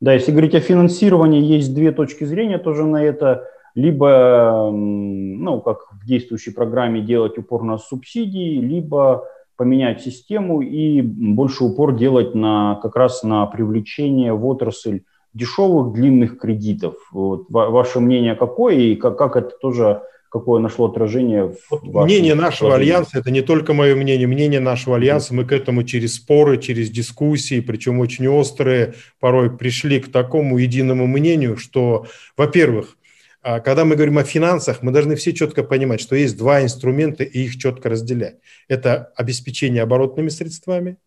да, 0.01 0.11
если 0.11 0.31
говорить 0.31 0.53
о 0.53 0.59
финансировании, 0.59 1.41
есть 1.41 1.73
две 1.73 1.93
точки 1.93 2.25
зрения 2.25 2.57
тоже 2.57 2.83
на 2.83 3.01
это. 3.01 3.47
Либо, 3.73 4.69
ну, 4.73 5.61
как 5.61 5.93
в 5.93 6.05
действующей 6.05 6.51
программе, 6.51 6.99
делать 6.99 7.37
упор 7.37 7.63
на 7.63 7.77
субсидии, 7.77 8.59
либо 8.59 9.23
поменять 9.55 10.01
систему 10.01 10.59
и 10.59 11.01
больше 11.01 11.63
упор 11.63 11.95
делать 11.95 12.35
на, 12.35 12.81
как 12.83 12.97
раз 12.97 13.23
на 13.23 13.45
привлечение 13.45 14.33
в 14.33 14.45
отрасль 14.45 15.03
дешевых 15.33 15.93
длинных 15.93 16.39
кредитов. 16.39 16.95
Вот, 17.13 17.45
ваше 17.47 18.01
мнение 18.01 18.35
какое 18.35 18.75
и 18.75 18.95
как, 18.97 19.17
как 19.17 19.37
это 19.37 19.55
тоже 19.61 20.01
какое 20.39 20.61
нашло 20.61 20.87
отражение 20.87 21.45
в 21.47 21.57
вот 21.69 22.05
Мнение 22.05 22.35
нашего 22.35 22.69
положении. 22.69 22.93
альянса, 22.93 23.19
это 23.19 23.31
не 23.31 23.41
только 23.41 23.73
мое 23.73 23.95
мнение, 23.95 24.27
мнение 24.27 24.59
нашего 24.59 24.97
альянса, 24.97 25.33
мы 25.33 25.45
к 25.45 25.51
этому 25.51 25.83
через 25.83 26.15
споры, 26.15 26.57
через 26.57 26.89
дискуссии, 26.89 27.59
причем 27.59 27.99
очень 27.99 28.27
острые, 28.27 28.95
порой 29.19 29.55
пришли 29.55 29.99
к 29.99 30.11
такому 30.11 30.57
единому 30.57 31.07
мнению, 31.07 31.57
что, 31.57 32.07
во-первых, 32.35 32.97
а, 33.41 33.61
когда 33.61 33.85
мы 33.85 33.95
говорим 33.95 34.17
о 34.17 34.25
финансах, 34.25 34.81
мы 34.81 34.91
должны 34.91 35.15
все 35.15 35.31
четко 35.31 35.63
понимать, 35.63 36.01
что 36.01 36.17
есть 36.17 36.37
два 36.37 36.61
инструмента 36.61 37.23
и 37.23 37.43
их 37.43 37.57
четко 37.57 37.87
разделять. 37.87 38.35
Это 38.67 39.13
обеспечение 39.15 39.83
оборотными 39.83 40.27
средствами 40.27 40.97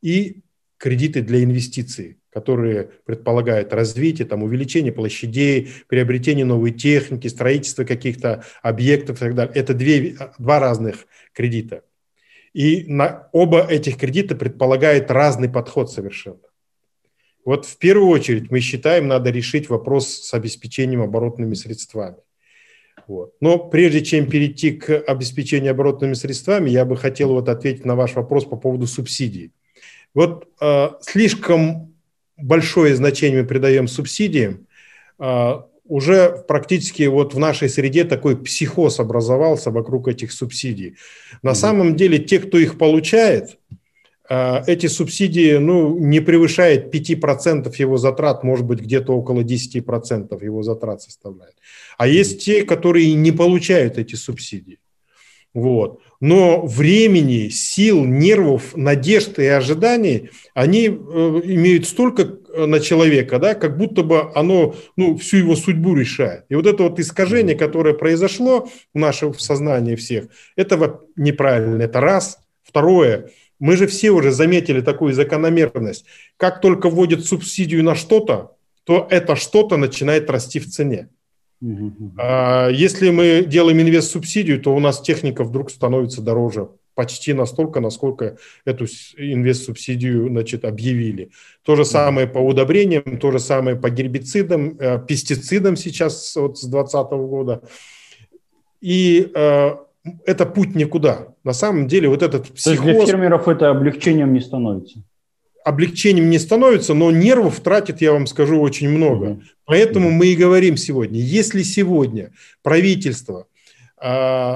и 0.00 0.42
кредиты 0.78 1.20
для 1.20 1.42
инвестиций 1.42 2.19
которые 2.32 2.90
предполагают 3.04 3.72
развитие, 3.72 4.26
там, 4.26 4.42
увеличение 4.42 4.92
площадей, 4.92 5.70
приобретение 5.88 6.44
новой 6.44 6.70
техники, 6.70 7.28
строительство 7.28 7.84
каких-то 7.84 8.44
объектов 8.62 9.16
и 9.16 9.20
так 9.20 9.34
далее. 9.34 9.52
Это 9.54 9.74
две, 9.74 10.16
два 10.38 10.60
разных 10.60 11.06
кредита. 11.32 11.82
И 12.52 12.84
на 12.86 13.28
оба 13.32 13.66
этих 13.66 13.96
кредита 13.96 14.34
предполагают 14.34 15.10
разный 15.10 15.48
подход 15.48 15.90
совершенно. 15.90 16.40
Вот 17.44 17.64
в 17.64 17.78
первую 17.78 18.08
очередь 18.08 18.50
мы 18.50 18.60
считаем, 18.60 19.08
надо 19.08 19.30
решить 19.30 19.68
вопрос 19.68 20.08
с 20.08 20.34
обеспечением 20.34 21.02
оборотными 21.02 21.54
средствами. 21.54 22.16
Вот. 23.06 23.34
Но 23.40 23.58
прежде 23.58 24.04
чем 24.04 24.28
перейти 24.28 24.72
к 24.72 24.96
обеспечению 24.98 25.72
оборотными 25.72 26.14
средствами, 26.14 26.70
я 26.70 26.84
бы 26.84 26.96
хотел 26.96 27.30
вот 27.30 27.48
ответить 27.48 27.84
на 27.84 27.96
ваш 27.96 28.14
вопрос 28.14 28.44
по 28.44 28.56
поводу 28.56 28.86
субсидий. 28.86 29.52
Вот 30.14 30.48
э, 30.60 30.90
слишком 31.00 31.89
большое 32.42 32.94
значение 32.94 33.42
мы 33.42 33.48
придаем 33.48 33.88
субсидиям, 33.88 34.66
а, 35.18 35.66
уже 35.84 36.44
практически 36.46 37.02
вот 37.04 37.34
в 37.34 37.38
нашей 37.38 37.68
среде 37.68 38.04
такой 38.04 38.36
психоз 38.36 39.00
образовался 39.00 39.70
вокруг 39.70 40.08
этих 40.08 40.32
субсидий. 40.32 40.96
На 41.42 41.54
самом 41.54 41.96
деле 41.96 42.18
те, 42.18 42.38
кто 42.38 42.58
их 42.58 42.78
получает, 42.78 43.58
а, 44.28 44.62
эти 44.66 44.86
субсидии 44.86 45.56
ну, 45.56 45.98
не 45.98 46.20
превышают 46.20 46.94
5% 46.94 47.74
его 47.78 47.96
затрат, 47.96 48.44
может 48.44 48.64
быть, 48.64 48.80
где-то 48.80 49.12
около 49.12 49.42
10% 49.42 50.44
его 50.44 50.62
затрат 50.62 51.02
составляет. 51.02 51.54
А 51.98 52.06
есть 52.06 52.44
те, 52.44 52.64
которые 52.64 53.12
не 53.14 53.32
получают 53.32 53.98
эти 53.98 54.14
субсидии. 54.14 54.78
Вот. 55.52 56.00
Но 56.20 56.64
времени, 56.64 57.48
сил, 57.48 58.04
нервов, 58.04 58.76
надежд 58.76 59.38
и 59.38 59.46
ожиданий, 59.46 60.30
они 60.54 60.86
э, 60.86 60.90
имеют 60.90 61.88
столько 61.88 62.22
э, 62.22 62.66
на 62.66 62.78
человека, 62.78 63.38
да, 63.38 63.54
как 63.54 63.76
будто 63.76 64.02
бы 64.04 64.30
оно 64.34 64.76
ну, 64.96 65.16
всю 65.16 65.38
его 65.38 65.56
судьбу 65.56 65.94
решает. 65.96 66.44
И 66.48 66.54
вот 66.54 66.66
это 66.66 66.84
вот 66.84 67.00
искажение, 67.00 67.56
которое 67.56 67.94
произошло 67.94 68.68
в 68.94 68.98
нашем 68.98 69.36
сознании 69.36 69.96
всех, 69.96 70.26
это 70.56 71.00
неправильно, 71.16 71.82
это 71.82 72.00
раз. 72.00 72.38
Второе, 72.62 73.30
мы 73.58 73.76
же 73.76 73.88
все 73.88 74.10
уже 74.10 74.30
заметили 74.30 74.82
такую 74.82 75.14
закономерность. 75.14 76.04
Как 76.36 76.60
только 76.60 76.90
вводят 76.90 77.24
субсидию 77.24 77.82
на 77.82 77.96
что-то, 77.96 78.56
то 78.84 79.06
это 79.10 79.34
что-то 79.36 79.76
начинает 79.76 80.30
расти 80.30 80.60
в 80.60 80.66
цене. 80.66 81.08
А 82.18 82.68
если 82.68 83.10
мы 83.10 83.44
делаем 83.46 83.80
инвест-субсидию, 83.80 84.60
то 84.60 84.74
у 84.74 84.80
нас 84.80 85.00
техника 85.00 85.44
вдруг 85.44 85.70
становится 85.70 86.22
дороже 86.22 86.68
почти 86.94 87.32
настолько, 87.32 87.80
насколько 87.80 88.36
эту 88.66 88.84
инвест-субсидию 89.16 90.28
значит, 90.28 90.64
объявили. 90.64 91.30
То 91.62 91.76
же 91.76 91.84
самое 91.84 92.26
по 92.26 92.38
удобрениям, 92.38 93.18
то 93.18 93.30
же 93.30 93.38
самое 93.38 93.76
по 93.76 93.88
гербицидам, 93.88 94.76
э, 94.78 94.98
пестицидам 95.06 95.76
сейчас 95.76 96.36
вот 96.36 96.58
с 96.58 96.64
2020 96.66 97.10
года. 97.12 97.62
И 98.82 99.30
э, 99.34 99.70
это 100.26 100.46
путь 100.46 100.74
никуда. 100.74 101.28
На 101.44 101.52
самом 101.52 101.86
деле 101.86 102.08
вот 102.08 102.22
этот 102.22 102.48
психоз... 102.48 102.64
То 102.64 102.70
есть 102.70 102.82
для 102.82 103.06
фермеров 103.06 103.48
это 103.48 103.70
облегчением 103.70 104.32
не 104.32 104.40
становится? 104.40 105.02
Облегчением 105.64 106.30
не 106.30 106.38
становится, 106.38 106.94
но 106.94 107.10
нервов 107.10 107.60
тратит, 107.60 108.00
я 108.00 108.12
вам 108.12 108.26
скажу, 108.26 108.60
очень 108.60 108.88
много. 108.88 109.26
Mm-hmm. 109.26 109.42
Поэтому 109.64 110.10
мы 110.10 110.28
и 110.28 110.36
говорим 110.36 110.76
сегодня, 110.76 111.20
если 111.20 111.62
сегодня 111.62 112.32
правительство 112.62 113.46
э, 114.02 114.54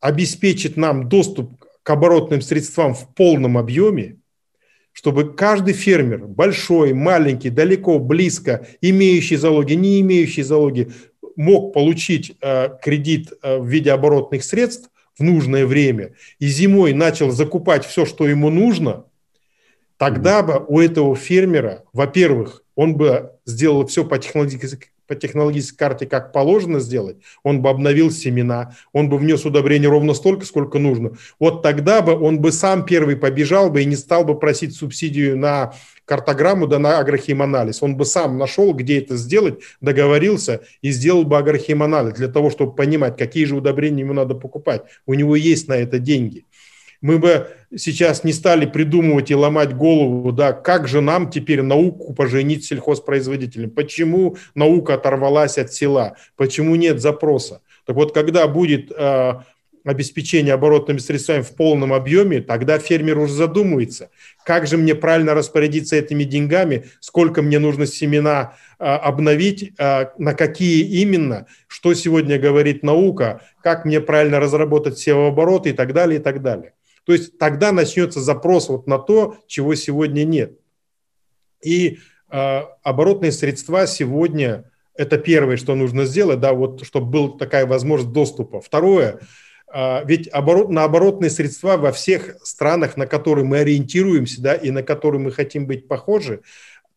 обеспечит 0.00 0.76
нам 0.76 1.08
доступ 1.08 1.64
к 1.82 1.90
оборотным 1.90 2.40
средствам 2.40 2.94
в 2.94 3.14
полном 3.14 3.58
объеме, 3.58 4.16
чтобы 4.92 5.34
каждый 5.34 5.74
фермер, 5.74 6.26
большой, 6.26 6.94
маленький, 6.94 7.50
далеко, 7.50 7.98
близко, 7.98 8.66
имеющий 8.80 9.36
залоги, 9.36 9.74
не 9.74 10.00
имеющий 10.00 10.42
залоги, 10.42 10.92
мог 11.36 11.74
получить 11.74 12.36
э, 12.40 12.68
кредит 12.80 13.32
э, 13.42 13.58
в 13.58 13.66
виде 13.66 13.90
оборотных 13.90 14.44
средств 14.44 14.88
в 15.18 15.22
нужное 15.22 15.66
время 15.66 16.14
и 16.38 16.46
зимой 16.46 16.92
начал 16.92 17.30
закупать 17.30 17.84
все, 17.84 18.06
что 18.06 18.26
ему 18.26 18.50
нужно– 18.50 19.04
Тогда 19.96 20.42
бы 20.42 20.64
у 20.66 20.80
этого 20.80 21.14
фермера, 21.14 21.84
во-первых, 21.92 22.62
он 22.74 22.96
бы 22.96 23.32
сделал 23.46 23.86
все 23.86 24.04
по 24.04 24.18
технологической, 24.18 24.90
по 25.06 25.14
технологической 25.14 25.76
карте, 25.76 26.06
как 26.06 26.32
положено 26.32 26.80
сделать, 26.80 27.18
он 27.42 27.60
бы 27.62 27.68
обновил 27.68 28.10
семена, 28.10 28.74
он 28.92 29.08
бы 29.08 29.18
внес 29.18 29.44
удобрение 29.44 29.88
ровно 29.88 30.14
столько, 30.14 30.46
сколько 30.46 30.78
нужно. 30.78 31.12
Вот 31.38 31.62
тогда 31.62 32.02
бы 32.02 32.18
он 32.18 32.40
бы 32.40 32.52
сам 32.52 32.84
первый 32.84 33.16
побежал 33.16 33.70
бы 33.70 33.82
и 33.82 33.86
не 33.86 33.96
стал 33.96 34.24
бы 34.24 34.38
просить 34.38 34.74
субсидию 34.74 35.38
на 35.38 35.74
картограмму, 36.06 36.66
да 36.66 36.78
на 36.78 36.98
агрохиманализ. 36.98 37.82
Он 37.82 37.96
бы 37.96 38.04
сам 38.04 38.38
нашел, 38.38 38.74
где 38.74 38.98
это 38.98 39.16
сделать, 39.16 39.60
договорился 39.80 40.62
и 40.82 40.90
сделал 40.90 41.24
бы 41.24 41.38
агрохиманализ 41.38 42.14
для 42.14 42.28
того, 42.28 42.50
чтобы 42.50 42.74
понимать, 42.74 43.16
какие 43.16 43.44
же 43.44 43.56
удобрения 43.56 44.00
ему 44.00 44.12
надо 44.12 44.34
покупать. 44.34 44.82
У 45.06 45.14
него 45.14 45.36
есть 45.36 45.68
на 45.68 45.74
это 45.74 45.98
деньги. 45.98 46.46
Мы 47.00 47.18
бы 47.18 47.48
сейчас 47.76 48.24
не 48.24 48.32
стали 48.32 48.66
придумывать 48.66 49.30
и 49.30 49.34
ломать 49.34 49.74
голову, 49.74 50.32
да, 50.32 50.52
как 50.52 50.88
же 50.88 51.00
нам 51.00 51.30
теперь 51.30 51.62
науку 51.62 52.14
поженить 52.14 52.64
сельхозпроизводителям, 52.64 53.70
почему 53.70 54.36
наука 54.54 54.94
оторвалась 54.94 55.58
от 55.58 55.72
села, 55.72 56.16
почему 56.36 56.76
нет 56.76 57.00
запроса. 57.00 57.60
Так 57.86 57.96
вот, 57.96 58.14
когда 58.14 58.46
будет 58.48 58.90
э, 58.96 59.34
обеспечение 59.84 60.54
оборотными 60.54 60.98
средствами 60.98 61.42
в 61.42 61.54
полном 61.54 61.92
объеме, 61.92 62.40
тогда 62.40 62.78
фермер 62.78 63.18
уже 63.18 63.34
задумывается, 63.34 64.10
как 64.44 64.66
же 64.66 64.78
мне 64.78 64.94
правильно 64.94 65.34
распорядиться 65.34 65.96
этими 65.96 66.24
деньгами, 66.24 66.86
сколько 67.00 67.42
мне 67.42 67.58
нужно 67.58 67.86
семена 67.86 68.54
а, 68.78 68.96
обновить, 68.96 69.72
а, 69.78 70.12
на 70.18 70.34
какие 70.34 70.82
именно, 71.02 71.46
что 71.68 71.92
сегодня 71.94 72.38
говорит 72.38 72.82
наука, 72.82 73.42
как 73.62 73.84
мне 73.84 74.00
правильно 74.00 74.40
разработать 74.40 74.98
севооборот 74.98 75.66
и 75.66 75.72
так 75.72 75.92
далее, 75.92 76.18
и 76.18 76.22
так 76.22 76.40
далее. 76.40 76.72
То 77.04 77.12
есть 77.12 77.38
тогда 77.38 77.72
начнется 77.72 78.20
запрос 78.20 78.68
вот 78.68 78.86
на 78.86 78.98
то, 78.98 79.36
чего 79.46 79.74
сегодня 79.74 80.24
нет. 80.24 80.58
И 81.62 81.98
э, 82.30 82.60
оборотные 82.82 83.32
средства 83.32 83.86
сегодня 83.86 84.70
это 84.96 85.18
первое, 85.18 85.56
что 85.56 85.74
нужно 85.74 86.04
сделать, 86.04 86.40
да, 86.40 86.52
вот 86.52 86.84
чтобы 86.84 87.10
была 87.10 87.38
такая 87.38 87.66
возможность 87.66 88.12
доступа. 88.12 88.60
Второе, 88.60 89.20
а, 89.76 90.04
ведь 90.04 90.28
оборот, 90.28 90.70
на 90.70 90.84
оборотные 90.84 91.30
средства 91.30 91.76
во 91.76 91.90
всех 91.90 92.36
странах, 92.44 92.96
на 92.96 93.06
которые 93.06 93.44
мы 93.44 93.58
ориентируемся, 93.58 94.40
да, 94.40 94.54
и 94.54 94.70
на 94.70 94.84
которые 94.84 95.20
мы 95.20 95.32
хотим 95.32 95.66
быть 95.66 95.88
похожи, 95.88 96.42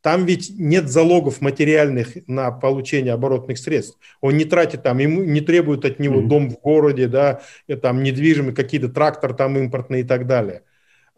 там 0.08 0.26
ведь 0.26 0.58
нет 0.58 0.88
залогов 0.88 1.42
материальных 1.42 2.16
на 2.28 2.50
получение 2.50 3.12
оборотных 3.12 3.58
средств. 3.58 3.98
Он 4.22 4.38
не 4.38 4.46
тратит 4.46 4.82
там, 4.82 5.00
ему 5.00 5.22
не 5.22 5.42
требуют 5.42 5.84
от 5.84 6.00
него 6.00 6.22
mm-hmm. 6.22 6.28
дом 6.28 6.50
в 6.50 6.62
городе, 6.62 7.10
да, 7.10 7.42
и 7.68 7.76
там 7.76 8.02
недвижимый, 8.04 8.56
какие-то 8.56 8.88
трактор 8.88 9.34
там 9.34 9.58
импортный 9.58 10.00
и 10.00 10.04
так 10.04 10.26
далее. 10.26 10.64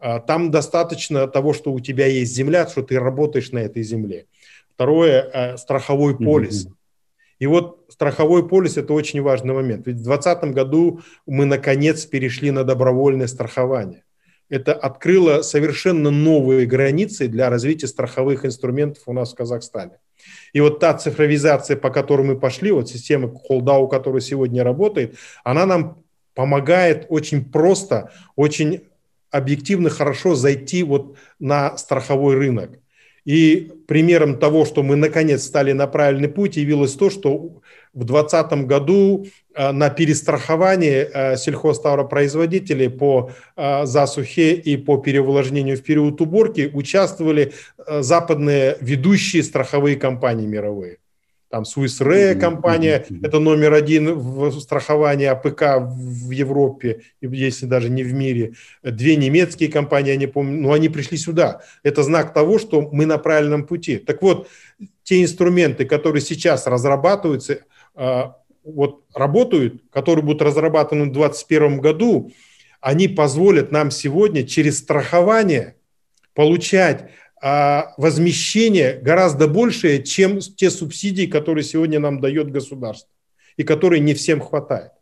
А, 0.00 0.18
там 0.18 0.50
достаточно 0.50 1.28
того, 1.28 1.52
что 1.52 1.72
у 1.72 1.78
тебя 1.78 2.06
есть 2.06 2.34
земля, 2.34 2.66
что 2.66 2.82
ты 2.82 2.98
работаешь 2.98 3.52
на 3.52 3.60
этой 3.60 3.84
земле. 3.84 4.26
Второе, 4.74 5.30
э, 5.32 5.56
страховой 5.56 6.18
полис. 6.18 6.66
Mm-hmm. 6.66 6.72
И 7.38 7.46
вот 7.46 7.84
страховой 7.90 8.48
полис– 8.48 8.76
это 8.76 8.92
очень 8.92 9.22
важный 9.22 9.54
момент. 9.54 9.86
Ведь 9.86 9.98
в 9.98 10.02
2020 10.02 10.52
году 10.52 11.00
мы, 11.28 11.44
наконец, 11.44 12.06
перешли 12.06 12.50
на 12.50 12.64
добровольное 12.64 13.28
страхование. 13.28 14.02
Это 14.50 14.74
открыло 14.74 15.42
совершенно 15.42 16.10
новые 16.10 16.66
границы 16.66 17.28
для 17.28 17.48
развития 17.48 17.86
страховых 17.86 18.44
инструментов 18.44 19.04
у 19.06 19.12
нас 19.12 19.32
в 19.32 19.36
Казахстане. 19.36 19.92
И 20.52 20.60
вот 20.60 20.80
та 20.80 20.92
цифровизация, 20.94 21.76
по 21.76 21.90
которой 21.90 22.26
мы 22.26 22.38
пошли, 22.38 22.72
вот 22.72 22.88
система 22.88 23.32
Холдау, 23.32 23.88
которая 23.88 24.20
сегодня 24.20 24.64
работает, 24.64 25.16
она 25.44 25.66
нам 25.66 26.02
помогает 26.34 27.06
очень 27.08 27.44
просто, 27.44 28.12
очень 28.34 28.82
объективно 29.30 29.88
хорошо 29.88 30.34
зайти 30.34 30.82
вот 30.82 31.16
на 31.38 31.76
страховой 31.78 32.34
рынок. 32.34 32.72
И 33.30 33.70
примером 33.86 34.40
того, 34.40 34.64
что 34.64 34.82
мы 34.82 34.96
наконец 34.96 35.44
стали 35.44 35.70
на 35.70 35.86
правильный 35.86 36.28
путь, 36.28 36.56
явилось 36.56 36.94
то, 36.94 37.10
что 37.10 37.38
в 37.94 38.04
2020 38.04 38.66
году 38.66 39.26
э, 39.54 39.70
на 39.70 39.88
перестрахование 39.88 41.08
э, 41.14 41.36
сельхозтоваропроизводителей 41.36 42.90
по 42.90 43.30
э, 43.56 43.86
засухе 43.86 44.54
и 44.54 44.76
по 44.76 44.96
переувлажнению 44.96 45.76
в 45.76 45.82
период 45.84 46.20
уборки 46.20 46.72
участвовали 46.74 47.52
западные 48.00 48.76
ведущие 48.80 49.44
страховые 49.44 49.94
компании 49.94 50.46
мировые. 50.46 50.98
Там 51.50 51.64
Swiss 51.64 52.00
Re 52.00 52.36
компания, 52.36 53.04
это 53.22 53.40
номер 53.40 53.72
один 53.74 54.14
в 54.14 54.60
страховании 54.60 55.26
АПК 55.26 55.80
в 55.80 56.30
Европе, 56.30 57.02
если 57.20 57.66
даже 57.66 57.90
не 57.90 58.04
в 58.04 58.12
мире. 58.14 58.52
Две 58.84 59.16
немецкие 59.16 59.68
компании, 59.68 60.10
я 60.10 60.16
не 60.16 60.28
помню, 60.28 60.60
но 60.60 60.72
они 60.72 60.88
пришли 60.88 61.18
сюда. 61.18 61.62
Это 61.82 62.04
знак 62.04 62.32
того, 62.32 62.60
что 62.60 62.88
мы 62.92 63.04
на 63.04 63.18
правильном 63.18 63.66
пути. 63.66 63.96
Так 63.96 64.22
вот, 64.22 64.46
те 65.02 65.24
инструменты, 65.24 65.86
которые 65.86 66.22
сейчас 66.22 66.68
разрабатываются, 66.68 67.64
а, 67.96 68.36
вот 68.62 69.02
работают, 69.12 69.82
которые 69.90 70.24
будут 70.24 70.42
разработаны 70.42 71.06
в 71.06 71.12
2021 71.12 71.80
году, 71.80 72.32
они 72.80 73.08
позволят 73.08 73.72
нам 73.72 73.90
сегодня 73.90 74.46
через 74.46 74.78
страхование 74.78 75.74
получать 76.32 77.10
возмещение 77.42 79.00
гораздо 79.00 79.48
большее, 79.48 80.02
чем 80.02 80.40
те 80.40 80.70
субсидии, 80.70 81.26
которые 81.26 81.64
сегодня 81.64 81.98
нам 81.98 82.20
дает 82.20 82.50
государство 82.50 83.10
и 83.56 83.62
которые 83.62 84.00
не 84.00 84.14
всем 84.14 84.40
хватает. 84.40 84.92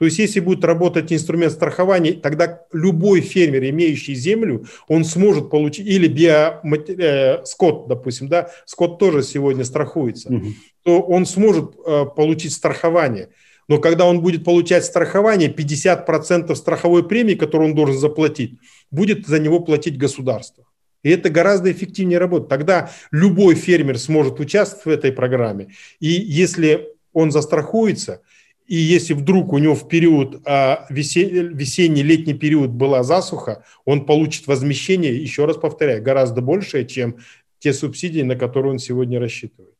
То 0.00 0.06
есть, 0.06 0.18
если 0.18 0.40
будет 0.40 0.64
работать 0.64 1.12
инструмент 1.12 1.52
страхования, 1.52 2.14
тогда 2.14 2.62
любой 2.72 3.20
фермер, 3.20 3.68
имеющий 3.68 4.14
землю, 4.14 4.64
он 4.88 5.04
сможет 5.04 5.50
получить, 5.50 5.86
или 5.86 6.08
био, 6.08 6.62
э, 6.64 7.44
скот, 7.44 7.86
допустим, 7.86 8.28
да, 8.28 8.50
скот 8.64 8.98
тоже 8.98 9.22
сегодня 9.22 9.62
страхуется, 9.62 10.32
угу. 10.32 10.46
то 10.84 11.02
он 11.02 11.26
сможет 11.26 11.74
э, 11.86 12.06
получить 12.16 12.54
страхование. 12.54 13.28
Но 13.68 13.76
когда 13.76 14.06
он 14.06 14.22
будет 14.22 14.42
получать 14.42 14.86
страхование, 14.86 15.52
50% 15.52 16.54
страховой 16.54 17.06
премии, 17.06 17.34
которую 17.34 17.68
он 17.68 17.76
должен 17.76 17.98
заплатить, 17.98 18.54
будет 18.90 19.26
за 19.26 19.38
него 19.38 19.60
платить 19.60 19.98
государство. 19.98 20.64
И 21.02 21.10
это 21.10 21.30
гораздо 21.30 21.72
эффективнее 21.72 22.18
работает. 22.18 22.48
Тогда 22.48 22.90
любой 23.10 23.54
фермер 23.54 23.98
сможет 23.98 24.40
участвовать 24.40 24.84
в 24.84 24.88
этой 24.88 25.12
программе. 25.12 25.68
И 25.98 26.08
если 26.08 26.88
он 27.12 27.30
застрахуется, 27.30 28.22
и 28.66 28.76
если 28.76 29.14
вдруг 29.14 29.52
у 29.52 29.58
него 29.58 29.74
в 29.74 29.88
период 29.88 30.42
а, 30.46 30.86
весенний, 30.90 32.02
летний 32.02 32.34
период 32.34 32.70
была 32.70 33.02
засуха, 33.02 33.64
он 33.84 34.06
получит 34.06 34.46
возмещение, 34.46 35.16
еще 35.16 35.44
раз 35.44 35.56
повторяю, 35.56 36.02
гораздо 36.02 36.40
большее, 36.40 36.86
чем 36.86 37.16
те 37.58 37.72
субсидии, 37.72 38.22
на 38.22 38.36
которые 38.36 38.72
он 38.72 38.78
сегодня 38.78 39.18
рассчитывает. 39.18 39.74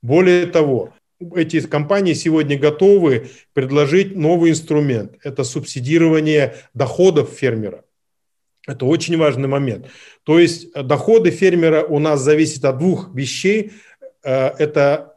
Более 0.00 0.46
того, 0.46 0.94
эти 1.34 1.60
компании 1.60 2.14
сегодня 2.14 2.58
готовы 2.58 3.28
предложить 3.52 4.16
новый 4.16 4.50
инструмент. 4.50 5.18
Это 5.22 5.44
субсидирование 5.44 6.56
доходов 6.74 7.30
фермера. 7.30 7.84
Это 8.66 8.86
очень 8.86 9.16
важный 9.16 9.48
момент. 9.48 9.86
То 10.24 10.38
есть 10.38 10.68
э, 10.74 10.82
доходы 10.82 11.30
фермера 11.30 11.82
у 11.82 11.98
нас 11.98 12.20
зависят 12.20 12.64
от 12.64 12.78
двух 12.78 13.14
вещей. 13.14 13.72
Э, 14.22 14.50
это 14.58 15.16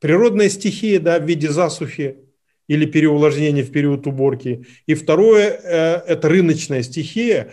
природная 0.00 0.48
стихия 0.48 0.98
да, 0.98 1.18
в 1.18 1.24
виде 1.24 1.50
засухи 1.50 2.16
или 2.68 2.86
переувлажнения 2.86 3.64
в 3.64 3.70
период 3.70 4.06
уборки. 4.06 4.64
И 4.86 4.94
второе 4.94 5.50
э,– 5.50 6.02
это 6.06 6.28
рыночная 6.28 6.82
стихия, 6.82 7.52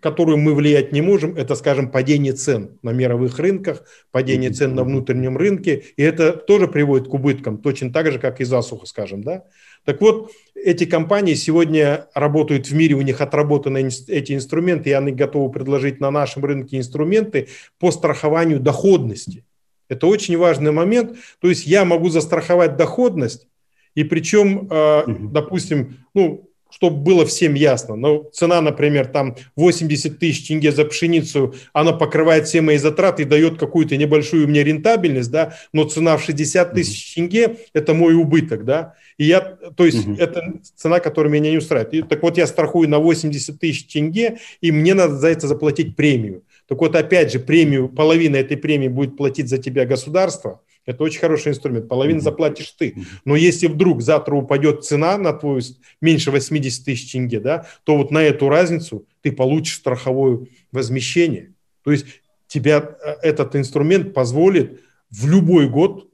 которую 0.00 0.38
мы 0.38 0.54
влиять 0.54 0.90
не 0.90 1.02
можем. 1.02 1.36
Это, 1.36 1.54
скажем, 1.54 1.90
падение 1.90 2.32
цен 2.32 2.78
на 2.82 2.90
мировых 2.90 3.38
рынках, 3.38 3.84
падение 4.10 4.50
цен 4.50 4.74
на 4.74 4.82
внутреннем 4.84 5.36
рынке. 5.36 5.84
И 5.96 6.02
это 6.02 6.32
тоже 6.32 6.66
приводит 6.66 7.08
к 7.08 7.14
убыткам, 7.14 7.58
точно 7.58 7.92
так 7.92 8.10
же, 8.10 8.18
как 8.18 8.40
и 8.40 8.44
засуха, 8.44 8.86
скажем. 8.86 9.22
Да? 9.22 9.44
Так 9.84 10.00
вот, 10.00 10.30
эти 10.54 10.84
компании 10.84 11.34
сегодня 11.34 12.08
работают 12.14 12.66
в 12.66 12.74
мире, 12.74 12.94
у 12.94 13.00
них 13.00 13.20
отработаны 13.20 13.88
эти 14.08 14.32
инструменты, 14.34 14.90
и 14.90 14.92
они 14.92 15.12
готовы 15.12 15.50
предложить 15.50 16.00
на 16.00 16.10
нашем 16.10 16.44
рынке 16.44 16.78
инструменты 16.78 17.48
по 17.78 17.90
страхованию 17.90 18.60
доходности. 18.60 19.44
Это 19.88 20.06
очень 20.06 20.36
важный 20.36 20.72
момент. 20.72 21.16
То 21.40 21.48
есть 21.48 21.66
я 21.66 21.84
могу 21.84 22.08
застраховать 22.10 22.76
доходность, 22.76 23.48
и 23.94 24.04
причем, 24.04 24.68
э, 24.70 25.04
допустим, 25.06 26.04
ну, 26.14 26.47
чтобы 26.70 26.98
было 26.98 27.24
всем 27.26 27.54
ясно. 27.54 27.96
Но 27.96 28.24
цена, 28.32 28.60
например, 28.60 29.06
там 29.06 29.36
80 29.56 30.18
тысяч 30.18 30.48
тенге 30.48 30.72
за 30.72 30.84
пшеницу, 30.84 31.54
она 31.72 31.92
покрывает 31.92 32.46
все 32.46 32.60
мои 32.60 32.76
затраты 32.76 33.22
и 33.22 33.26
дает 33.26 33.58
какую-то 33.58 33.96
небольшую 33.96 34.48
мне 34.48 34.62
рентабельность, 34.62 35.30
да, 35.30 35.54
но 35.72 35.84
цена 35.84 36.16
в 36.16 36.22
60 36.22 36.74
тысяч 36.74 37.14
тенге– 37.14 37.56
это 37.72 37.94
мой 37.94 38.14
убыток, 38.14 38.64
да. 38.64 38.94
И 39.16 39.24
я, 39.24 39.40
то 39.40 39.84
есть 39.84 40.06
угу. 40.06 40.16
это 40.18 40.54
цена, 40.76 41.00
которая 41.00 41.32
меня 41.32 41.50
не 41.50 41.58
устраивает. 41.58 41.94
И, 41.94 42.02
так 42.02 42.22
вот 42.22 42.36
я 42.36 42.46
страхую 42.46 42.88
на 42.88 42.98
80 42.98 43.58
тысяч 43.58 43.86
тенге, 43.86 44.38
и 44.60 44.70
мне 44.70 44.94
надо 44.94 45.16
за 45.16 45.28
это 45.28 45.48
заплатить 45.48 45.96
премию. 45.96 46.42
Так 46.68 46.78
вот 46.80 46.94
опять 46.94 47.32
же 47.32 47.38
премию, 47.38 47.88
половина 47.88 48.36
этой 48.36 48.58
премии 48.58 48.88
будет 48.88 49.16
платить 49.16 49.48
за 49.48 49.58
тебя 49.58 49.86
государство– 49.86 50.60
это 50.88 51.04
очень 51.04 51.20
хороший 51.20 51.50
инструмент. 51.50 51.86
Половину 51.86 52.20
заплатишь 52.20 52.70
ты. 52.70 52.96
Но 53.26 53.36
если 53.36 53.66
вдруг 53.66 54.00
завтра 54.00 54.34
упадет 54.34 54.86
цена 54.86 55.18
на 55.18 55.34
твою 55.34 55.60
меньше 56.00 56.30
80 56.30 56.82
тысяч 56.82 57.12
тенге, 57.12 57.40
да, 57.40 57.66
то 57.84 57.98
вот 57.98 58.10
на 58.10 58.22
эту 58.22 58.48
разницу 58.48 59.06
ты 59.20 59.30
получишь 59.30 59.76
страховое 59.76 60.46
возмещение. 60.72 61.52
То 61.84 61.92
есть 61.92 62.06
тебя 62.46 62.96
э, 63.04 63.16
этот 63.20 63.54
инструмент 63.54 64.14
позволит 64.14 64.80
в 65.10 65.28
любой 65.28 65.68
год 65.68 66.08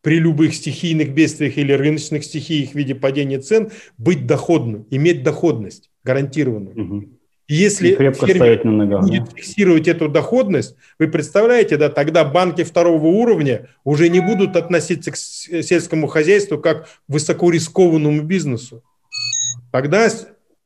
при 0.00 0.20
любых 0.20 0.54
стихийных 0.54 1.12
бедствиях 1.12 1.58
или 1.58 1.72
рыночных 1.72 2.22
стихиях 2.22 2.70
в 2.70 2.74
виде 2.76 2.94
падения 2.94 3.40
цен 3.40 3.72
быть 3.98 4.26
доходным, 4.26 4.86
иметь 4.90 5.24
доходность 5.24 5.90
гарантированную. 6.04 6.80
Угу. 6.80 7.08
Если 7.46 7.88
и 7.88 7.96
крепко 7.96 8.26
стоять 8.26 8.64
на 8.64 8.72
ногах, 8.72 9.02
будет 9.02 9.24
да? 9.24 9.30
фиксировать 9.36 9.86
эту 9.86 10.08
доходность, 10.08 10.76
вы 10.98 11.08
представляете, 11.08 11.76
да, 11.76 11.90
тогда 11.90 12.24
банки 12.24 12.64
второго 12.64 13.06
уровня 13.06 13.68
уже 13.84 14.08
не 14.08 14.20
будут 14.20 14.56
относиться 14.56 15.10
к 15.10 15.16
сельскому 15.16 16.06
хозяйству 16.06 16.58
как 16.58 16.86
к 16.86 16.88
высокорискованному 17.08 18.22
бизнесу. 18.22 18.82
Тогда 19.72 20.08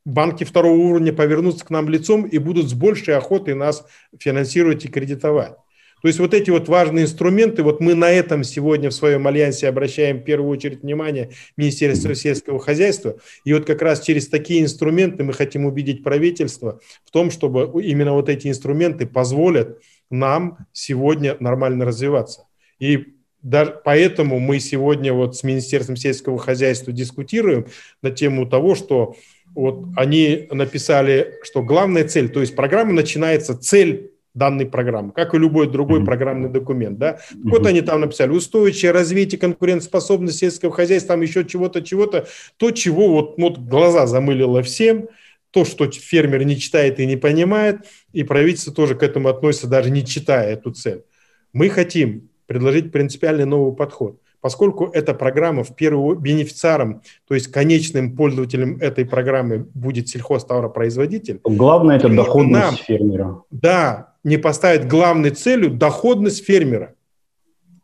банки 0.05 0.45
второго 0.45 0.77
уровня 0.77 1.13
повернутся 1.13 1.65
к 1.65 1.71
нам 1.71 1.89
лицом 1.89 2.27
и 2.27 2.39
будут 2.39 2.71
с 2.71 2.75
большей 2.75 3.17
охотой 3.17 3.55
нас 3.55 3.85
финансировать 4.19 4.85
и 4.85 4.89
кредитовать. 4.89 5.57
То 6.03 6.09
есть 6.09 6.21
вот 6.21 6.35
эти 6.35 6.51
вот 6.51 6.69
важные 6.69 7.05
инструменты, 7.05 7.63
вот 7.63 7.81
мы 7.81 7.95
на 7.95 8.11
этом 8.11 8.45
сегодня 8.45 8.91
в 8.91 8.95
своем 8.95 9.27
альянсе 9.27 9.69
обращаем 9.69 10.19
в 10.19 10.25
первую 10.25 10.51
очередь 10.51 10.83
внимание 10.83 11.31
Министерства 11.57 12.15
сельского 12.15 12.61
хозяйства. 12.61 13.17
И 13.45 13.53
вот 13.53 13.65
как 13.65 13.83
раз 13.83 14.01
через 14.01 14.29
такие 14.29 14.63
инструменты 14.63 15.25
мы 15.25 15.33
хотим 15.33 15.67
убедить 15.67 16.05
правительство 16.05 16.81
в 17.05 17.11
том, 17.11 17.31
чтобы 17.31 17.83
именно 17.83 18.13
вот 18.13 18.29
эти 18.29 18.49
инструменты 18.49 19.07
позволят 19.07 19.79
нам 20.11 20.59
сегодня 20.73 21.37
нормально 21.41 21.85
развиваться. 21.85 22.47
И 22.79 23.15
даже 23.43 23.81
поэтому 23.85 24.39
мы 24.39 24.59
сегодня 24.61 25.13
вот 25.13 25.37
с 25.37 25.43
Министерством 25.43 25.97
сельского 25.97 26.39
хозяйства 26.39 26.93
дискутируем 26.93 27.67
на 28.03 28.11
тему 28.11 28.47
того, 28.47 28.75
что 28.75 29.17
вот 29.55 29.87
они 29.97 30.49
написали, 30.51 31.35
что 31.43 31.63
главная 31.63 32.07
цель, 32.07 32.29
то 32.29 32.41
есть 32.41 32.55
программа 32.55 32.93
начинается, 32.93 33.57
цель 33.57 34.13
данной 34.35 34.67
программы, 34.67 35.13
как 35.13 35.35
и 35.35 35.39
любой 35.39 35.69
другой 35.69 36.01
mm-hmm. 36.01 36.05
программный 36.05 36.49
документ. 36.49 36.99
Да? 36.99 37.19
Mm-hmm. 37.33 37.51
Вот 37.51 37.67
они 37.67 37.81
там 37.81 38.01
написали, 38.01 38.31
устойчивое 38.31 38.93
развитие, 38.93 39.39
конкурентоспособность 39.39 40.39
сельского 40.39 40.73
хозяйства, 40.73 41.15
там 41.15 41.23
еще 41.23 41.45
чего-то, 41.45 41.83
чего-то, 41.83 42.27
то, 42.57 42.71
чего 42.71 43.09
вот, 43.09 43.35
вот 43.39 43.59
глаза 43.59 44.07
замылило 44.07 44.63
всем, 44.63 45.09
то, 45.51 45.65
что 45.65 45.91
фермер 45.91 46.45
не 46.45 46.59
читает 46.59 47.01
и 47.01 47.07
не 47.07 47.17
понимает, 47.17 47.87
и 48.13 48.23
правительство 48.23 48.73
тоже 48.73 48.95
к 48.95 49.03
этому 49.03 49.29
относится, 49.29 49.67
даже 49.67 49.91
не 49.91 50.05
читая 50.05 50.53
эту 50.53 50.73
цель. 50.73 51.05
Мы 51.53 51.69
хотим 51.71 52.29
предложить 52.47 52.93
принципиальный 52.93 53.45
новый 53.45 53.75
подход. 53.75 54.21
Поскольку 54.41 54.89
эта 54.93 55.15
программа 55.15 55.65
в 55.65 55.75
первую 55.75 56.17
бенефициаром, 56.17 57.03
то 57.27 57.35
есть 57.35 57.49
конечным 57.49 58.15
пользователем 58.15 58.79
этой 58.81 59.05
программы 59.05 59.67
будет 59.75 60.09
сельхозтоваропроизводитель. 60.09 61.41
Главное 61.45 61.97
это 61.97 62.09
доходность 62.09 62.63
нам, 62.63 62.77
фермера. 62.77 63.43
Да, 63.51 64.15
не 64.23 64.37
поставить 64.37 64.87
главной 64.87 65.31
целью 65.31 65.71
доходность 65.71 66.45
фермера. 66.45 66.95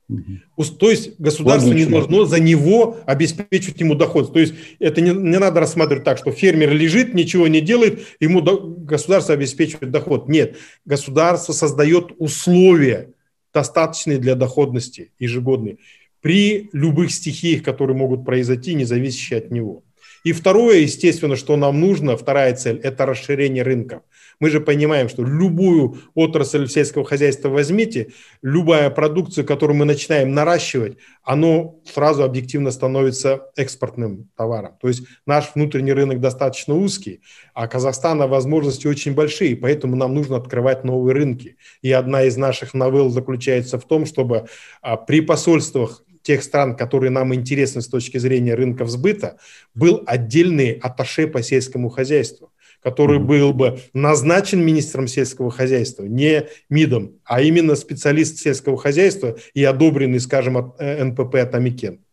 Угу. 0.08 0.64
То 0.78 0.90
есть 0.90 1.18
государство 1.18 1.70
Логично. 1.70 1.86
не 1.86 1.92
должно 1.92 2.24
за 2.26 2.38
него 2.38 2.98
обеспечивать 3.06 3.80
ему 3.80 3.94
доход. 3.94 4.32
То 4.32 4.38
есть 4.38 4.54
это 4.78 5.00
не, 5.00 5.10
не 5.10 5.38
надо 5.38 5.60
рассматривать 5.60 6.04
так, 6.04 6.18
что 6.18 6.30
фермер 6.30 6.72
лежит, 6.72 7.14
ничего 7.14 7.48
не 7.48 7.60
делает, 7.62 8.00
ему 8.20 8.42
до, 8.42 8.58
государство 8.60 9.34
обеспечивает 9.34 9.90
доход. 9.90 10.28
Нет, 10.28 10.56
государство 10.84 11.52
создает 11.52 12.12
условия, 12.18 13.10
достаточные 13.52 14.18
для 14.18 14.34
доходности 14.34 15.10
ежегодной 15.18 15.78
при 16.24 16.70
любых 16.72 17.10
стихиях, 17.12 17.62
которые 17.62 17.94
могут 17.94 18.24
произойти, 18.24 18.72
не 18.72 18.86
зависящие 18.86 19.40
от 19.40 19.50
него. 19.50 19.84
И 20.24 20.32
второе, 20.32 20.78
естественно, 20.78 21.36
что 21.36 21.54
нам 21.56 21.78
нужно, 21.78 22.16
вторая 22.16 22.56
цель, 22.56 22.80
это 22.82 23.04
расширение 23.04 23.62
рынков. 23.62 24.00
Мы 24.40 24.48
же 24.48 24.60
понимаем, 24.60 25.10
что 25.10 25.22
любую 25.22 25.98
отрасль 26.14 26.66
сельского 26.66 27.04
хозяйства 27.04 27.50
возьмите, 27.50 28.12
любая 28.40 28.88
продукция, 28.88 29.44
которую 29.44 29.76
мы 29.76 29.84
начинаем 29.84 30.32
наращивать, 30.32 30.96
оно 31.24 31.78
сразу 31.84 32.24
объективно 32.24 32.70
становится 32.70 33.50
экспортным 33.56 34.30
товаром. 34.34 34.78
То 34.80 34.88
есть 34.88 35.02
наш 35.26 35.50
внутренний 35.54 35.92
рынок 35.92 36.20
достаточно 36.20 36.74
узкий, 36.74 37.20
а 37.52 37.68
Казахстана 37.68 38.26
возможности 38.26 38.86
очень 38.86 39.12
большие, 39.12 39.56
поэтому 39.56 39.94
нам 39.94 40.14
нужно 40.14 40.38
открывать 40.38 40.84
новые 40.84 41.14
рынки. 41.14 41.58
И 41.82 41.92
одна 41.92 42.22
из 42.22 42.38
наших 42.38 42.72
новелл 42.72 43.10
заключается 43.10 43.78
в 43.78 43.84
том, 43.84 44.06
чтобы 44.06 44.46
а, 44.80 44.96
при 44.96 45.20
посольствах 45.20 46.02
тех 46.24 46.42
стран, 46.42 46.76
которые 46.76 47.10
нам 47.10 47.32
интересны 47.34 47.82
с 47.82 47.88
точки 47.88 48.18
зрения 48.18 48.54
рынков 48.54 48.88
сбыта, 48.88 49.36
был 49.74 50.02
отдельный 50.06 50.72
аташе 50.72 51.28
по 51.28 51.42
сельскому 51.42 51.88
хозяйству 51.90 52.50
который 52.82 53.18
был 53.18 53.54
бы 53.54 53.80
назначен 53.94 54.62
министром 54.62 55.08
сельского 55.08 55.50
хозяйства, 55.50 56.04
не 56.04 56.46
МИДом, 56.68 57.18
а 57.24 57.40
именно 57.40 57.76
специалист 57.76 58.36
сельского 58.38 58.76
хозяйства 58.76 59.38
и 59.54 59.64
одобренный, 59.64 60.20
скажем, 60.20 60.58
от 60.58 60.74
э, 60.78 61.02
НПП 61.02 61.36
«Атамикен». 61.36 62.03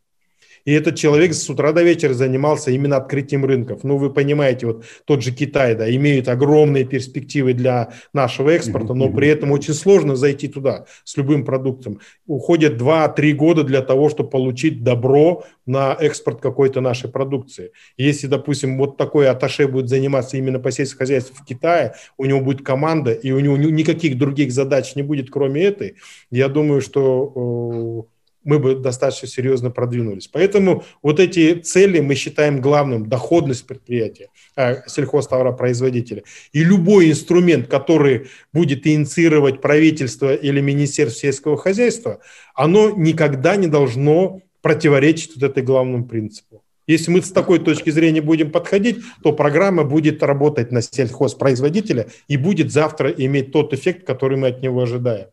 И 0.65 0.71
этот 0.71 0.95
человек 0.95 1.33
с 1.33 1.49
утра 1.49 1.71
до 1.71 1.83
вечера 1.83 2.13
занимался 2.13 2.71
именно 2.71 2.97
открытием 2.97 3.45
рынков. 3.45 3.83
Ну, 3.83 3.97
вы 3.97 4.11
понимаете, 4.11 4.67
вот 4.67 4.85
тот 5.05 5.21
же 5.23 5.31
Китай, 5.31 5.75
да, 5.75 5.93
имеет 5.93 6.27
огромные 6.27 6.85
перспективы 6.85 7.53
для 7.53 7.93
нашего 8.13 8.49
экспорта, 8.51 8.93
но 8.93 9.09
при 9.09 9.27
этом 9.27 9.51
очень 9.51 9.73
сложно 9.73 10.15
зайти 10.15 10.47
туда 10.47 10.85
с 11.03 11.17
любым 11.17 11.45
продуктом. 11.45 11.99
Уходят 12.27 12.81
2-3 12.81 13.33
года 13.33 13.63
для 13.63 13.81
того, 13.81 14.09
чтобы 14.09 14.29
получить 14.29 14.83
добро 14.83 15.43
на 15.65 15.95
экспорт 15.99 16.41
какой-то 16.41 16.81
нашей 16.81 17.09
продукции. 17.09 17.71
Если, 17.97 18.27
допустим, 18.27 18.77
вот 18.77 18.97
такой 18.97 19.29
аташе 19.29 19.67
будет 19.67 19.89
заниматься 19.89 20.37
именно 20.37 20.59
по 20.59 20.71
сельскому 20.71 20.99
хозяйству 20.99 21.35
в 21.35 21.45
Китае, 21.45 21.93
у 22.17 22.25
него 22.25 22.41
будет 22.41 22.63
команда, 22.63 23.11
и 23.11 23.31
у 23.31 23.39
него 23.39 23.57
никаких 23.57 24.17
других 24.17 24.51
задач 24.51 24.95
не 24.95 25.03
будет, 25.03 25.29
кроме 25.29 25.63
этой, 25.63 25.95
я 26.29 26.47
думаю, 26.47 26.81
что 26.81 28.07
мы 28.43 28.59
бы 28.59 28.75
достаточно 28.75 29.27
серьезно 29.27 29.71
продвинулись. 29.71 30.27
Поэтому 30.27 30.83
вот 31.01 31.19
эти 31.19 31.55
цели 31.55 31.99
мы 31.99 32.15
считаем 32.15 32.61
главным, 32.61 33.07
доходность 33.07 33.65
предприятия, 33.67 34.29
э, 34.55 34.87
сельхозтоваропроизводителя. 34.87 36.23
И 36.51 36.63
любой 36.63 37.11
инструмент, 37.11 37.67
который 37.67 38.27
будет 38.53 38.87
инициировать 38.87 39.61
правительство 39.61 40.33
или 40.33 40.61
Министерство 40.61 41.19
сельского 41.19 41.57
хозяйства, 41.57 42.19
оно 42.55 42.91
никогда 42.91 43.55
не 43.55 43.67
должно 43.67 44.41
противоречить 44.61 45.35
вот 45.35 45.43
этой 45.43 45.63
главному 45.63 46.05
принципу. 46.05 46.63
Если 46.87 47.11
мы 47.11 47.21
с 47.21 47.31
такой 47.31 47.59
точки 47.59 47.89
зрения 47.89 48.21
будем 48.21 48.51
подходить, 48.51 48.97
то 49.23 49.31
программа 49.31 49.83
будет 49.83 50.23
работать 50.23 50.71
на 50.71 50.81
сельхозпроизводителя 50.81 52.07
и 52.27 52.37
будет 52.37 52.71
завтра 52.71 53.09
иметь 53.11 53.51
тот 53.51 53.73
эффект, 53.73 54.05
который 54.05 54.37
мы 54.37 54.47
от 54.47 54.61
него 54.61 54.81
ожидаем. 54.81 55.27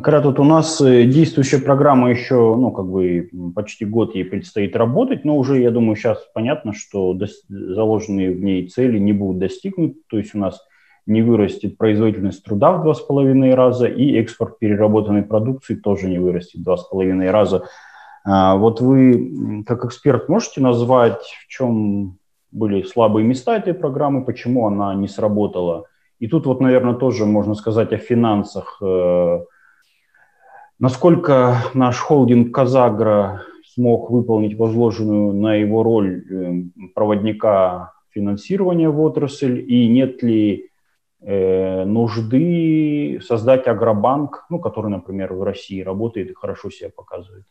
Когда 0.00 0.22
тут 0.22 0.38
у 0.40 0.44
нас 0.44 0.80
э, 0.80 1.04
действующая 1.04 1.58
программа 1.58 2.10
еще, 2.10 2.56
ну, 2.56 2.70
как 2.70 2.86
бы 2.86 3.28
почти 3.54 3.84
год 3.84 4.14
ей 4.14 4.24
предстоит 4.24 4.74
работать, 4.74 5.26
но 5.26 5.36
уже, 5.36 5.60
я 5.60 5.70
думаю, 5.70 5.96
сейчас 5.96 6.18
понятно, 6.32 6.72
что 6.72 7.18
заложенные 7.48 8.30
в 8.30 8.42
ней 8.42 8.68
цели 8.68 8.98
не 8.98 9.12
будут 9.12 9.38
достигнуты, 9.38 9.96
то 10.08 10.16
есть 10.16 10.34
у 10.34 10.38
нас 10.38 10.62
не 11.04 11.20
вырастет 11.20 11.76
производительность 11.76 12.42
труда 12.42 12.72
в 12.72 12.82
два 12.82 12.94
с 12.94 13.00
половиной 13.00 13.54
раза, 13.54 13.86
и 13.86 14.16
экспорт 14.16 14.58
переработанной 14.58 15.24
продукции 15.24 15.74
тоже 15.74 16.08
не 16.08 16.18
вырастет 16.18 16.60
в 16.60 16.64
два 16.64 16.78
с 16.78 16.84
половиной 16.84 17.30
раза. 17.30 17.64
А, 18.24 18.56
вот 18.56 18.80
вы, 18.80 19.64
как 19.66 19.84
эксперт, 19.84 20.26
можете 20.28 20.62
назвать, 20.62 21.22
в 21.44 21.48
чем 21.48 22.18
были 22.50 22.82
слабые 22.82 23.26
места 23.26 23.56
этой 23.56 23.74
программы, 23.74 24.24
почему 24.24 24.66
она 24.66 24.94
не 24.94 25.08
сработала? 25.08 25.84
И 26.18 26.28
тут 26.28 26.46
вот, 26.46 26.60
наверное, 26.60 26.94
тоже 26.94 27.26
можно 27.26 27.54
сказать 27.54 27.92
о 27.92 27.98
финансах 27.98 28.78
э, 28.80 29.40
Насколько 30.82 31.70
наш 31.74 31.96
холдинг 31.98 32.52
Казагра 32.52 33.44
смог 33.72 34.10
выполнить 34.10 34.58
возложенную 34.58 35.32
на 35.32 35.54
его 35.54 35.84
роль 35.84 36.24
эм, 36.28 36.72
проводника 36.92 37.92
финансирования 38.10 38.88
в 38.88 39.00
отрасль, 39.00 39.60
и 39.60 39.86
нет 39.86 40.24
ли 40.24 40.70
э, 41.20 41.84
нужды 41.84 43.20
создать 43.24 43.68
агробанк, 43.68 44.44
ну, 44.50 44.58
который, 44.58 44.90
например, 44.90 45.34
в 45.34 45.44
России 45.44 45.82
работает 45.82 46.32
и 46.32 46.34
хорошо 46.34 46.68
себя 46.68 46.90
показывает? 46.90 47.44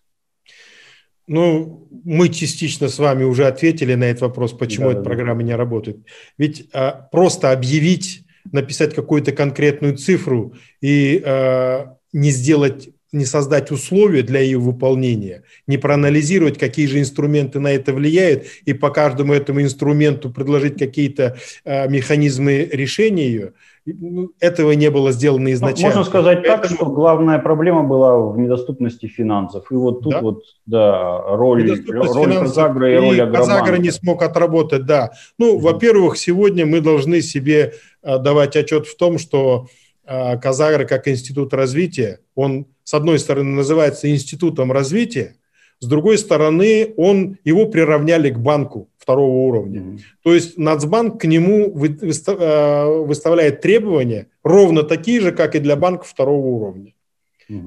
Ну, 1.25 1.87
мы 2.03 2.27
частично 2.27 2.89
с 2.89 2.99
вами 2.99 3.23
уже 3.23 3.47
ответили 3.47 3.93
на 3.93 4.03
этот 4.03 4.23
вопрос, 4.23 4.51
почему 4.51 4.87
да, 4.87 4.91
эта 4.91 5.03
да, 5.03 5.05
программа 5.05 5.41
не 5.41 5.55
работает. 5.55 6.05
Ведь 6.37 6.67
а, 6.73 7.07
просто 7.09 7.53
объявить, 7.53 8.25
написать 8.51 8.93
какую-то 8.93 9.31
конкретную 9.31 9.95
цифру 9.95 10.55
и 10.81 11.23
а, 11.25 11.95
не 12.11 12.31
сделать 12.31 12.89
не 13.11 13.25
создать 13.25 13.71
условия 13.71 14.23
для 14.23 14.39
ее 14.39 14.57
выполнения, 14.57 15.43
не 15.67 15.77
проанализировать, 15.77 16.57
какие 16.57 16.87
же 16.87 16.99
инструменты 16.99 17.59
на 17.59 17.71
это 17.71 17.93
влияют, 17.93 18.45
и 18.65 18.73
по 18.73 18.89
каждому 18.89 19.33
этому 19.33 19.61
инструменту 19.61 20.29
предложить 20.29 20.77
какие-то 20.77 21.37
э, 21.65 21.89
механизмы 21.89 22.69
решения 22.71 23.27
ее, 23.27 23.53
ну, 23.85 24.31
этого 24.39 24.71
не 24.73 24.89
было 24.91 25.11
сделано 25.11 25.45
ну, 25.45 25.53
изначально. 25.53 25.87
можно 25.87 26.03
сказать 26.03 26.39
Поэтому... 26.45 26.61
так, 26.61 26.71
что 26.71 26.85
главная 26.85 27.39
проблема 27.39 27.83
была 27.83 28.15
в 28.17 28.37
недоступности 28.37 29.07
финансов. 29.07 29.71
И 29.71 29.73
вот 29.73 30.03
тут 30.03 30.11
да? 30.13 30.21
вот, 30.21 30.43
да, 30.65 31.21
роль, 31.35 31.83
роль 31.87 32.37
Казагра 32.37 32.91
и, 32.91 32.93
и 32.93 32.97
роль 32.97 33.21
Агроманка. 33.21 33.39
Казагра 33.39 33.77
не 33.77 33.91
смог 33.91 34.21
отработать, 34.21 34.85
да. 34.85 35.11
Ну, 35.39 35.53
угу. 35.53 35.59
во-первых, 35.59 36.17
сегодня 36.17 36.65
мы 36.65 36.79
должны 36.79 37.21
себе 37.21 37.73
э, 38.03 38.19
давать 38.19 38.55
отчет 38.55 38.85
в 38.85 38.95
том, 38.95 39.17
что 39.17 39.67
э, 40.05 40.37
Казагра 40.37 40.85
как 40.85 41.07
институт 41.07 41.53
развития, 41.53 42.19
он 42.35 42.67
с 42.91 42.93
одной 42.93 43.19
стороны, 43.19 43.51
называется 43.51 44.11
институтом 44.11 44.69
развития, 44.69 45.37
с 45.79 45.87
другой 45.87 46.17
стороны, 46.17 46.93
он, 46.97 47.37
его 47.45 47.65
приравняли 47.67 48.31
к 48.31 48.37
банку 48.37 48.89
второго 48.97 49.47
уровня. 49.47 49.79
Mm-hmm. 49.79 49.99
То 50.23 50.33
есть 50.33 50.57
Нацбанк 50.57 51.21
к 51.21 51.23
нему 51.23 51.73
э, 51.73 53.03
выставляет 53.05 53.61
требования 53.61 54.27
ровно 54.43 54.83
такие 54.83 55.21
же, 55.21 55.31
как 55.31 55.55
и 55.55 55.59
для 55.59 55.77
банка 55.77 56.03
второго 56.03 56.45
уровня. 56.45 56.93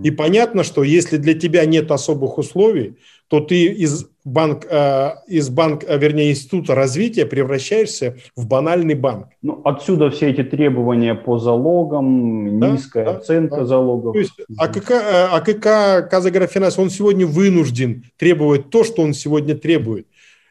И 0.03 0.11
понятно, 0.11 0.63
что 0.63 0.83
если 0.83 1.17
для 1.17 1.33
тебя 1.33 1.65
нет 1.65 1.91
особых 1.91 2.37
условий, 2.37 2.97
то 3.29 3.41
ты 3.41 3.65
из, 3.65 4.07
банк, 4.25 4.67
э, 4.71 5.11
из 5.29 5.49
банк, 5.49 5.85
э, 5.87 5.99
вернее, 5.99 6.31
института 6.31 6.75
развития 6.75 7.27
превращаешься 7.27 8.17
в 8.37 8.47
банальный 8.47 8.95
банк. 8.95 9.29
Ну, 9.43 9.61
отсюда 9.65 10.11
все 10.11 10.31
эти 10.31 10.43
требования 10.43 11.15
по 11.15 11.39
залогам, 11.39 12.61
да, 12.61 12.71
низкая 12.71 13.05
да, 13.05 13.11
оценка 13.17 13.59
да. 13.59 13.65
залогов. 13.67 14.13
То 14.15 14.19
есть 14.19 14.33
АКК, 14.57 14.91
э, 14.91 15.27
АКК 15.31 16.11
Казагрофинанс, 16.11 16.79
он 16.79 16.91
сегодня 16.91 17.27
вынужден 17.27 18.05
требовать 18.17 18.71
то, 18.71 18.85
что 18.85 19.03
он 19.03 19.15
сегодня 19.15 19.55
требует. 19.55 20.07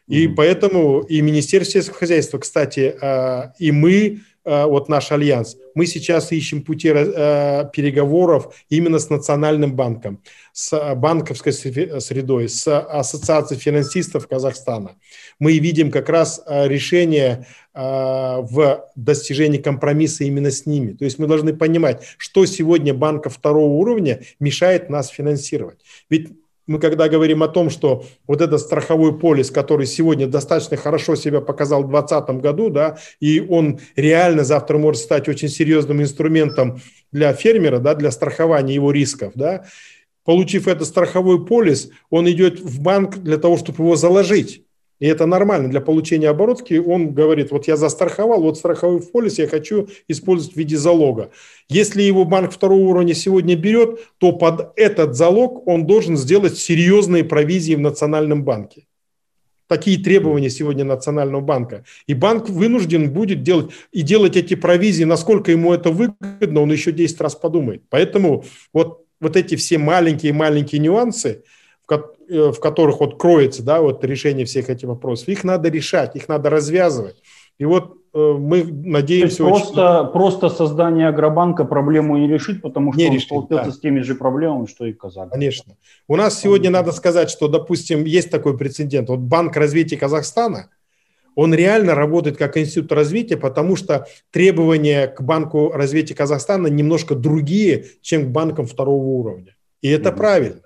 И 0.08 0.28
mm 0.28 0.34
поэтому 0.36 1.00
и 1.00 1.22
Министерство 1.22 1.74
сельского 1.74 1.98
хозяйства, 2.00 2.38
кстати, 2.38 2.94
и 3.58 3.72
мы 3.72 4.20
вот 4.46 4.90
наш 4.90 5.12
альянс, 5.12 5.58
мы 5.76 5.86
сейчас 5.86 6.32
ищем 6.32 6.64
пути 6.64 6.92
э, 6.94 7.66
переговоров 7.72 8.54
именно 8.70 9.00
с 9.00 9.10
Национальным 9.10 9.76
банком, 9.76 10.22
с 10.52 10.96
банковской 10.96 11.54
средой, 11.54 12.50
с 12.50 12.68
Ассоциацией 12.68 13.60
финансистов 13.60 14.28
Казахстана. 14.28 14.98
Мы 15.40 15.58
видим 15.60 15.92
как 15.92 16.10
раз 16.10 16.42
э, 16.46 16.68
решение 16.68 17.46
в 17.76 18.86
достижении 18.96 19.58
компромисса 19.58 20.26
именно 20.26 20.52
с 20.52 20.68
ними. 20.68 20.94
То 20.94 21.06
есть 21.06 21.18
мы 21.18 21.26
должны 21.26 21.56
понимать, 21.56 22.04
что 22.20 22.46
сегодня 22.46 22.94
банка 22.94 23.32
второго 23.32 23.74
уровня 23.74 24.22
мешает 24.40 24.92
нас 24.92 25.08
финансировать. 25.08 25.80
Ведь 26.08 26.30
мы 26.68 26.80
когда 26.80 27.10
говорим 27.10 27.44
о 27.44 27.48
том, 27.48 27.70
что 27.70 28.06
вот 28.28 28.42
этот 28.42 28.62
страховой 28.62 29.18
полис, 29.18 29.52
который 29.52 29.86
сегодня 29.86 30.28
достаточно 30.28 30.78
хорошо 30.78 31.16
себя 31.16 31.42
показал 31.42 31.84
в 31.84 31.90
2020 31.90 32.42
году, 32.42 32.70
да, 32.70 32.98
и 33.20 33.40
он 33.42 33.80
реально 33.96 34.44
завтра 34.44 34.78
может 34.78 35.02
стать 35.02 35.28
очень 35.28 35.50
серьезным 35.50 36.02
инструментом 36.02 36.82
для 37.12 37.34
фермера, 37.34 37.80
да, 37.80 37.96
для 37.96 38.12
страхования 38.12 38.76
его 38.76 38.92
рисков, 38.92 39.34
да, 39.36 39.66
получив 40.24 40.68
этот 40.68 40.88
страховой 40.88 41.46
полис, 41.46 41.90
он 42.10 42.30
идет 42.30 42.60
в 42.60 42.82
банк 42.82 43.18
для 43.18 43.38
того, 43.38 43.58
чтобы 43.58 43.84
его 43.84 43.96
заложить. 43.96 44.64
И 45.00 45.08
это 45.08 45.26
нормально 45.26 45.70
для 45.70 45.82
получения 45.82 46.30
оборотки. 46.30 46.76
Он 46.76 47.14
говорит, 47.14 47.52
вот 47.52 47.68
я 47.68 47.76
застраховал, 47.76 48.42
вот 48.42 48.58
страховой 48.58 49.02
полис 49.02 49.40
я 49.40 49.48
хочу 49.48 49.88
использовать 50.08 50.56
в 50.56 50.58
виде 50.58 50.78
залога. 50.78 51.32
Если 51.70 52.04
его 52.04 52.26
банк 52.26 52.52
второго 52.52 52.82
уровня 52.82 53.14
сегодня 53.14 53.56
берет, 53.56 54.00
то 54.18 54.32
под 54.32 54.72
этот 54.78 55.16
залог 55.16 55.68
он 55.68 55.86
должен 55.86 56.16
сделать 56.16 56.58
серьезные 56.58 57.24
провизии 57.24 57.76
в 57.76 57.80
Национальном 57.80 58.44
банке. 58.44 58.86
Такие 59.68 59.98
требования 59.98 60.50
сегодня 60.50 60.84
Национального 60.84 61.42
банка. 61.42 61.84
И 62.06 62.14
банк 62.14 62.50
вынужден 62.50 63.12
будет 63.12 63.44
делать, 63.44 63.72
и 63.92 64.04
делать 64.04 64.38
эти 64.38 64.56
провизии, 64.56 65.04
насколько 65.04 65.52
ему 65.52 65.74
это 65.74 65.90
выгодно, 65.90 66.62
он 66.62 66.72
еще 66.72 66.92
10 66.92 67.20
раз 67.22 67.36
подумает. 67.36 67.84
Поэтому 67.90 68.46
вот, 68.72 69.06
вот 69.20 69.36
эти 69.36 69.56
все 69.56 69.78
маленькие-маленькие 69.78 70.80
нюансы– 70.80 71.44
в 72.30 72.60
которых 72.60 73.00
вот 73.00 73.20
кроется, 73.20 73.64
да, 73.64 73.82
вот 73.82 74.04
решение 74.04 74.46
всех 74.46 74.70
этих 74.70 74.88
вопросов, 74.88 75.28
их 75.28 75.44
надо 75.44 75.70
решать, 75.70 76.16
их 76.16 76.28
надо 76.28 76.50
развязывать. 76.50 77.16
И 77.60 77.66
вот 77.66 77.98
э, 78.14 78.18
мы 78.18 78.64
надеемся... 78.64 79.44
Просто, 79.44 80.02
очень... 80.02 80.12
просто 80.12 80.50
создание 80.50 81.08
агробанка 81.08 81.66
проблему 81.66 82.18
не 82.18 82.28
решит, 82.28 82.62
потому 82.62 82.94
что 82.94 83.02
не 83.02 83.08
он 83.08 83.14
решит, 83.14 83.28
столкнется 83.28 83.66
да. 83.66 83.72
с 83.72 83.80
теми 83.80 84.00
же 84.00 84.16
проблемами, 84.16 84.66
что 84.66 84.86
и 84.86 84.94
Казахстан. 84.94 85.30
Конечно. 85.30 85.76
У 86.08 86.16
нас 86.16 86.40
сегодня 86.40 86.70
надо 86.70 86.92
сказать, 86.92 87.30
что, 87.30 87.48
допустим, 87.48 88.06
есть 88.06 88.32
такой 88.32 88.58
прецедент. 88.58 89.10
Вот 89.10 89.20
Банк 89.20 89.56
развития 89.56 89.98
Казахстана, 89.98 90.70
он 91.36 91.54
реально 91.54 91.96
работает 91.96 92.38
как 92.38 92.58
институт 92.58 92.92
развития, 92.92 93.38
потому 93.38 93.76
что 93.76 94.08
требования 94.32 95.08
к 95.08 95.22
Банку 95.22 95.72
развития 95.72 96.16
Казахстана 96.16 96.68
немножко 96.68 97.16
другие, 97.16 97.86
чем 98.02 98.26
к 98.26 98.28
банкам 98.30 98.66
второго 98.66 99.04
уровня. 99.04 99.56
И 99.82 99.90
это 99.90 100.10
mm-hmm. 100.10 100.18
правильно. 100.18 100.62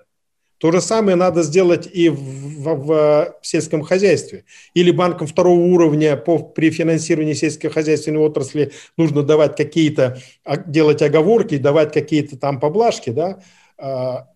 То 0.58 0.72
же 0.72 0.80
самое 0.80 1.16
надо 1.16 1.42
сделать 1.42 1.88
и 1.92 2.08
в, 2.08 2.18
в, 2.18 2.86
в 2.86 3.36
сельском 3.42 3.82
хозяйстве. 3.82 4.44
Или 4.74 4.90
банкам 4.90 5.26
второго 5.26 5.60
уровня 5.60 6.16
по, 6.16 6.38
при 6.38 6.70
финансировании 6.70 7.34
сельскохозяйственной 7.34 8.20
отрасли 8.20 8.72
нужно 8.96 9.22
давать 9.22 9.56
какие-то, 9.56 10.18
а, 10.44 10.56
делать 10.56 11.00
оговорки, 11.00 11.58
давать 11.58 11.92
какие-то 11.92 12.36
там 12.36 12.58
поблажки, 12.58 13.10
да, 13.10 13.40
а, 13.78 14.28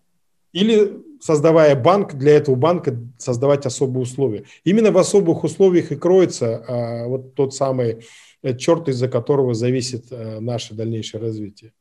или 0.53 1.03
создавая 1.19 1.75
банк, 1.75 2.13
для 2.13 2.33
этого 2.33 2.55
банка 2.55 2.97
создавать 3.17 3.65
особые 3.65 4.03
условия. 4.03 4.45
Именно 4.63 4.91
в 4.91 4.97
особых 4.97 5.43
условиях 5.43 5.91
и 5.91 5.95
кроется 5.95 6.63
а, 6.67 7.07
вот 7.07 7.35
тот 7.35 7.53
самый 7.53 8.05
э, 8.43 8.55
черт, 8.55 8.87
из-за 8.87 9.09
которого 9.09 9.53
зависит 9.53 10.05
э, 10.11 10.39
наше 10.39 10.73
дальнейшее 10.73 11.21
развитие. 11.21 11.73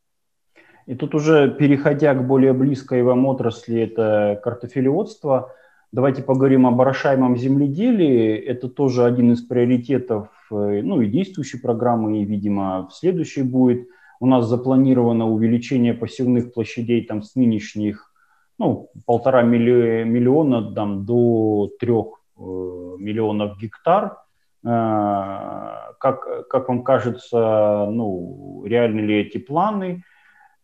И 0.86 0.94
тут 0.94 1.14
уже 1.14 1.50
переходя 1.50 2.14
к 2.14 2.26
более 2.26 2.52
близкой 2.52 3.02
вам 3.02 3.26
отрасли, 3.26 3.80
это 3.80 4.40
картофелеводство, 4.42 5.52
давайте 5.92 6.22
поговорим 6.22 6.66
об 6.66 6.80
орошаемом 6.80 7.36
земледелии. 7.36 8.36
Это 8.36 8.68
тоже 8.68 9.04
один 9.04 9.32
из 9.32 9.42
приоритетов 9.42 10.28
э, 10.50 10.80
ну, 10.82 11.00
и 11.00 11.06
действующей 11.06 11.60
программы, 11.60 12.22
и, 12.22 12.24
видимо, 12.24 12.88
в 12.88 12.94
следующей 12.94 13.42
будет. 13.42 13.88
У 14.18 14.26
нас 14.26 14.46
запланировано 14.46 15.28
увеличение 15.28 15.94
посевных 15.94 16.52
площадей 16.52 17.04
там, 17.04 17.22
с 17.22 17.34
нынешних 17.34 18.12
ну, 18.58 18.90
полтора 19.06 19.42
миллиона 19.42 20.72
там, 20.74 21.04
до 21.04 21.70
трех 21.78 22.20
э, 22.38 22.40
миллионов 22.40 23.58
гектар. 23.58 24.18
Э, 24.64 25.92
как, 25.98 26.48
как 26.48 26.68
вам 26.68 26.82
кажется, 26.82 27.86
ну, 27.90 28.64
реальны 28.64 29.00
ли 29.00 29.20
эти 29.20 29.38
планы? 29.38 30.02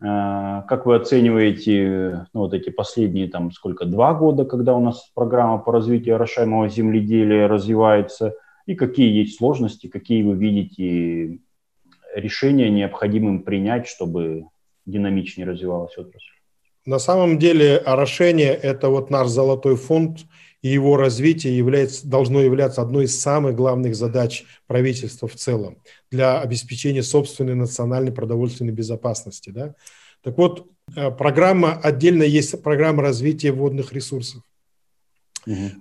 Э, 0.01 0.63
как 0.69 0.87
вы 0.87 0.97
оцениваете 0.97 2.27
ну, 2.33 2.41
вот 2.41 2.55
эти 2.55 2.71
последние, 2.71 3.29
там, 3.29 3.51
сколько, 3.51 3.85
два 3.85 4.15
года, 4.15 4.45
когда 4.45 4.75
у 4.75 4.81
нас 4.81 5.11
программа 5.15 5.59
по 5.59 5.73
развитию 5.73 6.15
орошаемого 6.17 6.69
земледелия 6.69 7.49
развивается, 7.49 8.35
и 8.67 8.75
какие 8.75 9.13
есть 9.13 9.39
сложности, 9.39 9.89
какие 9.89 10.23
вы 10.23 10.35
видите 10.35 11.41
решения 12.15 12.71
необходимым 12.71 13.43
принять, 13.43 13.89
чтобы 13.89 14.45
динамичнее 14.87 15.47
развивалась 15.47 15.97
отрасль? 15.97 16.39
На 16.87 16.99
самом 16.99 17.39
деле 17.39 17.77
орошение– 17.77 18.55
это 18.63 18.89
вот 18.89 19.11
наш 19.11 19.29
золотой 19.29 19.77
фонд, 19.77 20.21
и 20.63 20.69
его 20.69 20.97
развитие 20.97 21.57
является, 21.57 22.07
должно 22.07 22.41
являться 22.41 22.83
одной 22.83 23.05
из 23.05 23.21
самых 23.21 23.55
главных 23.55 23.95
задач 23.95 24.45
правительства 24.67 25.29
в 25.29 25.35
целом 25.37 25.79
для 26.11 26.41
обеспечения 26.41 27.03
собственной 27.03 27.55
национальной 27.55 28.13
продовольственной 28.13 28.73
безопасности. 28.73 29.51
Да? 29.51 29.75
Так 30.23 30.37
вот, 30.37 30.69
э, 30.97 31.11
программа, 31.11 31.75
отдельно 31.75 32.25
есть 32.25 32.61
программа 32.63 33.03
развития 33.03 33.53
водных 33.53 33.93
ресурсов. 33.93 34.43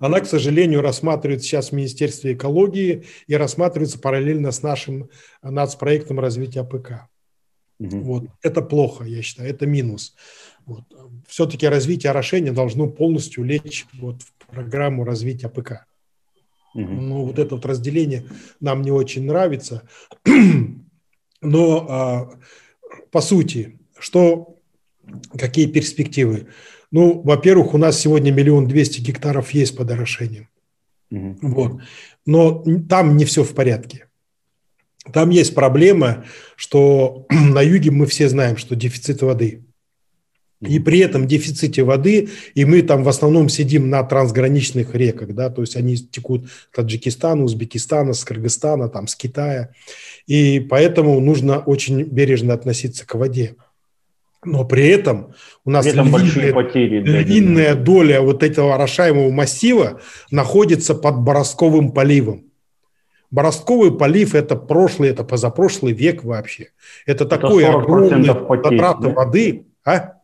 Она, 0.00 0.20
к 0.20 0.26
сожалению, 0.26 0.80
рассматривается 0.80 1.46
сейчас 1.46 1.70
в 1.70 1.72
Министерстве 1.72 2.32
экологии 2.32 3.04
и 3.26 3.34
рассматривается 3.34 3.98
параллельно 3.98 4.50
с 4.50 4.62
нашим 4.62 5.10
нацпроектом 5.42 6.20
развития 6.20 6.60
АПК. 6.60 7.08
Угу. 7.78 7.98
Вот. 7.98 8.24
Это 8.42 8.62
плохо, 8.62 9.04
я 9.04 9.22
считаю, 9.22 9.50
это 9.50 9.66
минус. 9.66 10.14
Вот. 10.68 10.84
Все-таки 11.26 11.66
развитие 11.66 12.10
орошения 12.10 12.52
должно 12.52 12.88
полностью 12.88 13.42
лечь 13.42 13.86
вот 13.94 14.20
в 14.20 14.46
программу 14.46 15.02
развития 15.02 15.48
АПК. 15.48 15.86
Угу. 16.74 16.84
Ну, 16.84 17.24
вот 17.24 17.38
это 17.38 17.54
вот 17.54 17.64
разделение 17.64 18.26
нам 18.60 18.82
не 18.82 18.90
очень 18.90 19.24
нравится. 19.24 19.88
Но 21.40 21.86
а, 21.88 22.30
по 23.10 23.22
сути, 23.22 23.78
что, 23.98 24.58
какие 25.38 25.66
перспективы? 25.66 26.48
Ну, 26.90 27.22
во-первых, 27.22 27.72
у 27.72 27.78
нас 27.78 27.98
сегодня 27.98 28.30
миллион 28.30 28.68
двести 28.68 29.00
гектаров 29.00 29.52
есть 29.52 29.74
под 29.74 29.90
орошением. 29.90 30.50
Угу. 31.10 31.38
Вот. 31.40 31.80
Но 32.26 32.62
там 32.90 33.16
не 33.16 33.24
все 33.24 33.42
в 33.42 33.54
порядке. 33.54 34.04
Там 35.14 35.30
есть 35.30 35.54
проблема, 35.54 36.26
что 36.56 37.24
на 37.30 37.62
юге 37.62 37.90
мы 37.90 38.04
все 38.04 38.28
знаем, 38.28 38.58
что 38.58 38.76
дефицит 38.76 39.22
воды 39.22 39.64
и 40.60 40.78
при 40.80 40.98
этом 40.98 41.26
дефиците 41.26 41.84
воды, 41.84 42.30
и 42.54 42.64
мы 42.64 42.82
там 42.82 43.04
в 43.04 43.08
основном 43.08 43.48
сидим 43.48 43.90
на 43.90 44.02
трансграничных 44.02 44.94
реках, 44.94 45.34
да, 45.34 45.50
то 45.50 45.60
есть 45.60 45.76
они 45.76 45.96
текут 45.96 46.48
с 46.48 46.76
Таджикистана, 46.76 47.44
Узбекистана, 47.44 48.12
с 48.12 48.24
Кыргызстана, 48.24 48.88
там, 48.88 49.06
с 49.06 49.14
Китая, 49.14 49.70
и 50.26 50.60
поэтому 50.60 51.20
нужно 51.20 51.58
очень 51.60 52.02
бережно 52.02 52.54
относиться 52.54 53.06
к 53.06 53.14
воде. 53.14 53.56
Но 54.44 54.64
при 54.64 54.88
этом 54.88 55.34
у 55.64 55.70
нас 55.70 55.84
этом 55.86 56.16
львиная, 56.16 56.52
потери, 56.52 57.00
львиная 57.00 57.74
доля 57.74 58.20
вот 58.20 58.42
этого 58.42 58.74
орошаемого 58.74 59.30
массива 59.30 60.00
находится 60.30 60.94
под 60.94 61.18
Боростковым 61.18 61.92
поливом. 61.92 62.44
Боростковый 63.30 63.92
полив– 63.96 64.34
это 64.36 64.56
прошлый, 64.56 65.10
это 65.10 65.22
позапрошлый 65.22 65.92
век 65.92 66.24
вообще. 66.24 66.68
Это, 67.04 67.24
это 67.24 67.36
такой 67.36 67.66
огромный 67.66 68.24
затраты 68.24 69.08
да? 69.08 69.10
воды. 69.10 69.66
А? 69.84 70.17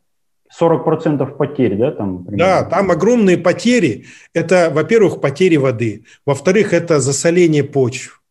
40% 0.60 1.36
потерь, 1.36 1.76
да, 1.76 1.90
там? 1.90 2.24
Примерно? 2.24 2.38
Да, 2.38 2.64
там 2.64 2.90
огромные 2.90 3.38
потери. 3.38 4.06
Это, 4.32 4.70
во-первых, 4.72 5.20
потери 5.20 5.56
воды. 5.56 6.04
Во-вторых, 6.24 6.72
это 6.72 7.00
засоление 7.00 7.64
почв. 7.64 8.22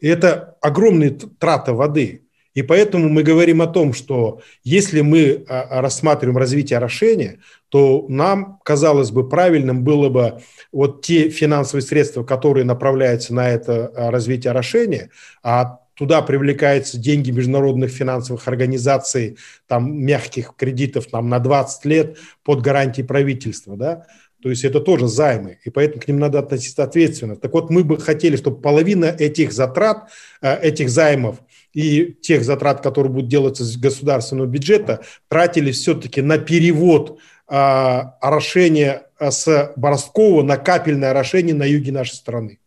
И 0.00 0.08
это 0.08 0.56
огромные 0.60 1.10
траты 1.10 1.72
воды. 1.72 2.22
И 2.54 2.62
поэтому 2.62 3.08
мы 3.08 3.22
говорим 3.24 3.62
о 3.62 3.66
том, 3.66 3.92
что 3.92 4.40
если 4.62 5.00
мы 5.00 5.44
а, 5.48 5.80
рассматриваем 5.80 6.38
развитие 6.38 6.76
орошения, 6.76 7.40
то 7.68 8.04
нам, 8.08 8.60
казалось 8.62 9.10
бы, 9.10 9.28
правильным 9.28 9.82
было 9.82 10.08
бы 10.08 10.40
вот 10.70 11.02
те 11.02 11.30
финансовые 11.30 11.82
средства, 11.82 12.22
которые 12.22 12.64
направляются 12.64 13.34
на 13.34 13.50
это 13.50 13.90
развитие 13.96 14.52
орошения, 14.52 15.10
а 15.42 15.80
туда 15.94 16.22
привлекаются 16.22 16.98
деньги 16.98 17.30
международных 17.30 17.90
финансовых 17.90 18.46
организаций, 18.48 19.36
там 19.66 19.96
мягких 20.04 20.54
кредитов 20.56 21.12
нам 21.12 21.28
на 21.28 21.38
20 21.38 21.84
лет 21.84 22.18
под 22.42 22.60
гарантией 22.62 23.06
правительства, 23.06 23.76
да, 23.76 24.06
то 24.44 24.50
есть 24.50 24.62
это 24.62 24.78
тоже 24.78 25.08
займы, 25.08 25.58
и 25.64 25.70
поэтому 25.70 26.02
к 26.02 26.06
ним 26.06 26.18
надо 26.18 26.38
относиться 26.38 26.84
ответственно. 26.84 27.34
Так 27.34 27.54
вот, 27.54 27.70
мы 27.70 27.82
бы 27.82 27.96
хотели, 27.96 28.36
чтобы 28.36 28.60
половина 28.60 29.06
этих 29.06 29.54
затрат, 29.54 30.10
э, 30.42 30.60
этих 30.60 30.90
займов 30.90 31.38
и 31.72 32.14
тех 32.20 32.44
затрат, 32.44 32.82
которые 32.82 33.10
будут 33.10 33.30
делаться 33.30 33.64
с 33.64 33.78
государственного 33.78 34.46
бюджета, 34.46 35.00
тратились 35.28 35.78
все-таки 35.78 36.20
на 36.20 36.36
перевод 36.36 37.20
э, 37.48 37.54
орошения 37.54 39.06
э, 39.18 39.30
с 39.30 39.72
Боровского 39.76 40.42
на 40.42 40.58
капельное 40.58 41.12
орошение 41.12 41.54
на 41.54 41.64
юге 41.64 41.92
нашей 41.92 42.16
страны. 42.16 42.58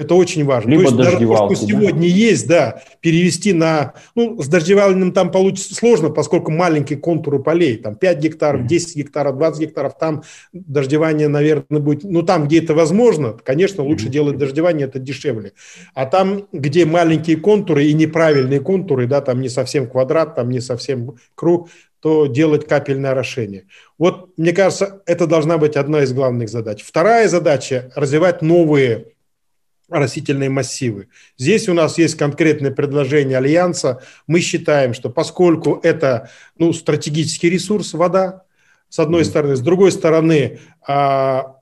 Это 0.00 0.14
очень 0.14 0.46
важно. 0.46 0.70
Либо 0.70 0.84
То 0.84 0.88
есть 0.88 0.96
даже 0.96 1.18
то, 1.18 1.54
что 1.54 1.66
сегодня 1.66 2.00
да? 2.00 2.06
есть, 2.06 2.48
да, 2.48 2.82
перевести 3.02 3.52
на... 3.52 3.92
Ну, 4.14 4.40
с 4.40 4.48
дождевальным 4.48 5.12
там 5.12 5.30
получится 5.30 5.74
сложно, 5.74 6.08
поскольку 6.08 6.50
маленькие 6.50 6.98
контуры 6.98 7.38
полей, 7.38 7.76
там 7.76 7.96
5 7.96 8.18
гектаров, 8.18 8.66
10 8.66 8.96
гектаров, 8.96 9.36
20 9.36 9.60
гектаров, 9.60 9.98
там 9.98 10.22
дождевание, 10.54 11.28
наверное, 11.28 11.80
будет... 11.80 12.04
Ну, 12.04 12.22
там, 12.22 12.46
где 12.46 12.62
это 12.62 12.72
возможно, 12.72 13.36
конечно, 13.44 13.84
лучше 13.84 14.08
делать 14.08 14.38
дождевание, 14.38 14.86
это 14.86 14.98
дешевле. 14.98 15.52
А 15.92 16.06
там, 16.06 16.46
где 16.50 16.86
маленькие 16.86 17.36
контуры 17.36 17.84
и 17.84 17.92
неправильные 17.92 18.60
контуры, 18.60 19.06
да, 19.06 19.20
там 19.20 19.42
не 19.42 19.50
совсем 19.50 19.86
квадрат, 19.86 20.34
там 20.34 20.48
не 20.48 20.60
совсем 20.60 21.16
круг, 21.34 21.68
то 22.00 22.24
делать 22.24 22.66
капельное 22.66 23.10
орошение. 23.10 23.66
Вот, 23.98 24.30
мне 24.38 24.54
кажется, 24.54 25.02
это 25.04 25.26
должна 25.26 25.58
быть 25.58 25.76
одна 25.76 26.04
из 26.04 26.14
главных 26.14 26.48
задач. 26.48 26.82
Вторая 26.82 27.28
задача– 27.28 27.92
развивать 27.94 28.40
новые 28.40 29.08
растительные 29.90 30.50
массивы. 30.50 31.08
Здесь 31.36 31.68
у 31.68 31.74
нас 31.74 31.98
есть 31.98 32.16
конкретное 32.16 32.70
предложение 32.70 33.38
Альянса. 33.38 34.02
Мы 34.26 34.40
считаем, 34.40 34.94
что 34.94 35.10
поскольку 35.10 35.80
это 35.82 36.30
ну, 36.58 36.72
стратегический 36.72 37.50
ресурс, 37.50 37.92
вода, 37.94 38.44
с 38.88 38.98
одной 38.98 39.24
стороны, 39.24 39.56
с 39.56 39.60
другой 39.60 39.92
стороны, 39.92 40.60
а, 40.86 41.56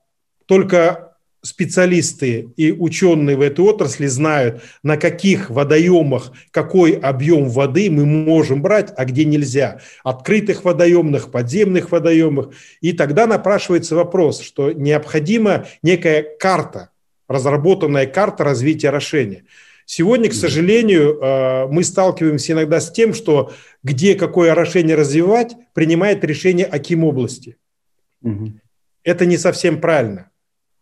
только 0.47 1.09
специалисты 1.43 2.49
и 2.57 2.73
ученые 2.73 3.37
в 3.37 3.41
этой 3.41 3.65
отрасли 3.65 4.07
знают, 4.07 4.63
на 4.83 4.97
каких 4.97 5.51
водоемах 5.51 6.33
какой 6.51 6.93
объем 6.93 7.49
воды 7.49 7.91
мы 7.91 8.07
можем 8.07 8.61
брать, 8.61 8.93
а 8.97 9.05
где 9.05 9.25
нельзя. 9.25 9.81
Открытых 10.03 10.65
водоемных, 10.65 11.31
подземных 11.31 11.93
водоемах. 11.93 12.51
И 12.81 12.93
тогда 12.93 13.27
напрашивается 13.27 13.95
вопрос, 13.95 14.41
что 14.41 14.73
необходима 14.73 15.67
некая 15.83 16.25
карта– 16.39 16.91
разработанная 17.29 18.07
карта 18.07 18.43
развития 18.45 18.89
орошения. 18.89 19.45
Сегодня, 19.85 20.29
к 20.29 20.35
сожалению, 20.35 21.19
э, 21.19 21.67
мы 21.69 21.83
сталкиваемся 21.83 22.53
иногда 22.53 22.81
с 22.81 22.91
тем, 22.91 23.15
что 23.15 23.53
где 23.83 24.15
какое 24.15 24.53
орошение 24.53 24.97
развивать, 24.97 25.55
принимает 25.73 26.25
решение 26.25 26.67
Аким 26.67 27.05
области. 27.05 27.57
Угу. 28.23 28.53
Это 29.05 29.25
не 29.25 29.39
совсем 29.39 29.81
правильно. 29.81 30.31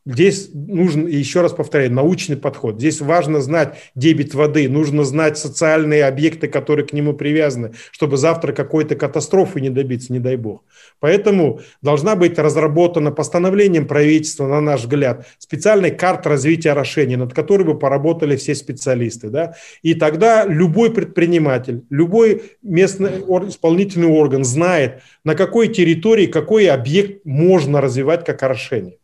Здесь 0.06 0.50
нужен, 0.54 1.08
еще 1.08 1.40
раз 1.40 1.52
повторяю, 1.52 1.92
научный 1.92 2.36
подход. 2.36 2.78
Здесь 2.78 3.00
важно 3.00 3.40
знать 3.40 3.76
дебит 3.96 4.34
воды, 4.34 4.68
нужно 4.68 5.02
знать 5.02 5.36
социальные 5.36 6.04
объекты, 6.04 6.46
которые 6.46 6.86
к 6.86 6.92
нему 6.92 7.12
привязаны, 7.12 7.72
чтобы 7.90 8.16
завтра 8.16 8.52
какой-то 8.52 8.94
катастрофы 8.94 9.60
не 9.60 9.68
добиться, 9.68 10.12
не 10.12 10.20
дай 10.20 10.36
бог. 10.36 10.62
Поэтому 11.00 11.60
должна 11.82 12.14
быть 12.14 12.38
разработана 12.38 13.10
постановлением 13.10 13.88
правительства, 13.88 14.46
на 14.46 14.60
наш 14.60 14.82
взгляд, 14.82 15.26
специальная 15.38 15.90
карта 15.90 16.28
развития 16.28 16.70
орошения, 16.70 17.16
над 17.16 17.34
которой 17.34 17.64
бы 17.64 17.76
поработали 17.76 18.36
все 18.36 18.54
специалисты. 18.54 19.28
Да? 19.28 19.56
И 19.82 19.94
тогда 19.94 20.46
любой 20.46 20.92
предприниматель, 20.92 21.82
любой 21.90 22.42
местный 22.62 23.22
исполнительный 23.48 24.06
орган 24.06 24.44
знает, 24.44 25.02
на 25.24 25.34
какой 25.34 25.66
территории 25.66 26.26
какой 26.26 26.68
объект 26.68 27.24
можно 27.24 27.80
развивать 27.80 28.24
как 28.24 28.44
орошение 28.44 28.98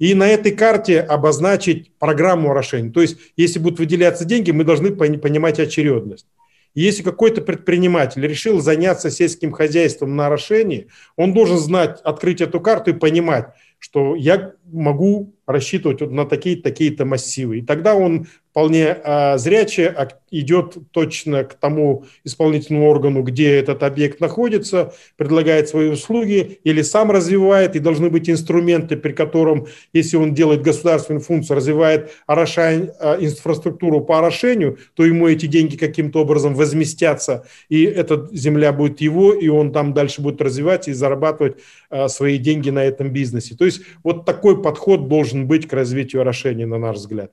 и 0.00 0.14
на 0.14 0.26
этой 0.26 0.52
карте 0.52 0.98
обозначить 1.00 1.92
программу 1.98 2.50
орошения. 2.50 2.90
То 2.90 3.02
есть, 3.02 3.18
если 3.36 3.60
будут 3.60 3.78
выделяться 3.78 4.24
деньги, 4.24 4.50
мы 4.50 4.64
должны 4.64 4.90
понимать 4.92 5.60
очередность. 5.60 6.26
Если 6.74 7.02
какой-то 7.02 7.42
предприниматель 7.42 8.26
решил 8.26 8.60
заняться 8.60 9.10
сельским 9.10 9.52
хозяйством 9.52 10.16
на 10.16 10.26
орошении, 10.26 10.88
он 11.16 11.34
должен 11.34 11.58
знать, 11.58 12.00
открыть 12.02 12.40
эту 12.40 12.60
карту 12.60 12.90
и 12.90 12.94
понимать, 12.94 13.48
что 13.78 14.14
я 14.16 14.54
могу 14.64 15.34
рассчитывать 15.46 16.00
на 16.00 16.24
такие-то 16.24 16.62
такие 16.62 16.96
массивы. 17.04 17.58
И 17.58 17.62
тогда 17.62 17.94
он 17.94 18.26
вполне 18.50 18.96
а, 19.04 19.38
зряче 19.38 19.94
идет 20.30 20.76
точно 20.90 21.44
к 21.44 21.54
тому 21.54 22.04
исполнительному 22.24 22.88
органу, 22.88 23.22
где 23.22 23.56
этот 23.56 23.82
объект 23.82 24.20
находится, 24.20 24.92
предлагает 25.16 25.68
свои 25.68 25.88
услуги 25.88 26.60
или 26.64 26.82
сам 26.82 27.10
развивает, 27.10 27.76
и 27.76 27.80
должны 27.80 28.10
быть 28.10 28.28
инструменты, 28.28 28.96
при 28.96 29.12
котором, 29.12 29.66
если 29.92 30.16
он 30.16 30.34
делает 30.34 30.62
государственную 30.62 31.20
функцию, 31.20 31.56
развивает 31.56 32.10
орошай, 32.26 32.90
а, 33.00 33.16
инфраструктуру 33.20 34.00
по 34.00 34.18
орошению, 34.18 34.78
то 34.94 35.04
ему 35.04 35.28
эти 35.28 35.46
деньги 35.46 35.76
каким-то 35.76 36.20
образом 36.20 36.54
возместятся, 36.54 37.46
и 37.68 37.84
эта 37.84 38.28
земля 38.32 38.72
будет 38.72 39.00
его, 39.00 39.32
и 39.32 39.48
он 39.48 39.72
там 39.72 39.94
дальше 39.94 40.22
будет 40.22 40.40
развивать 40.40 40.88
и 40.88 40.92
зарабатывать 40.92 41.58
а, 41.88 42.08
свои 42.08 42.38
деньги 42.38 42.70
на 42.70 42.84
этом 42.84 43.10
бизнесе. 43.12 43.54
То 43.56 43.64
есть 43.64 43.82
вот 44.02 44.24
такой 44.24 44.60
подход 44.60 45.08
должен 45.08 45.46
быть 45.46 45.68
к 45.68 45.72
развитию 45.72 46.22
орошения, 46.22 46.66
на 46.66 46.78
наш 46.78 46.96
взгляд. 46.96 47.30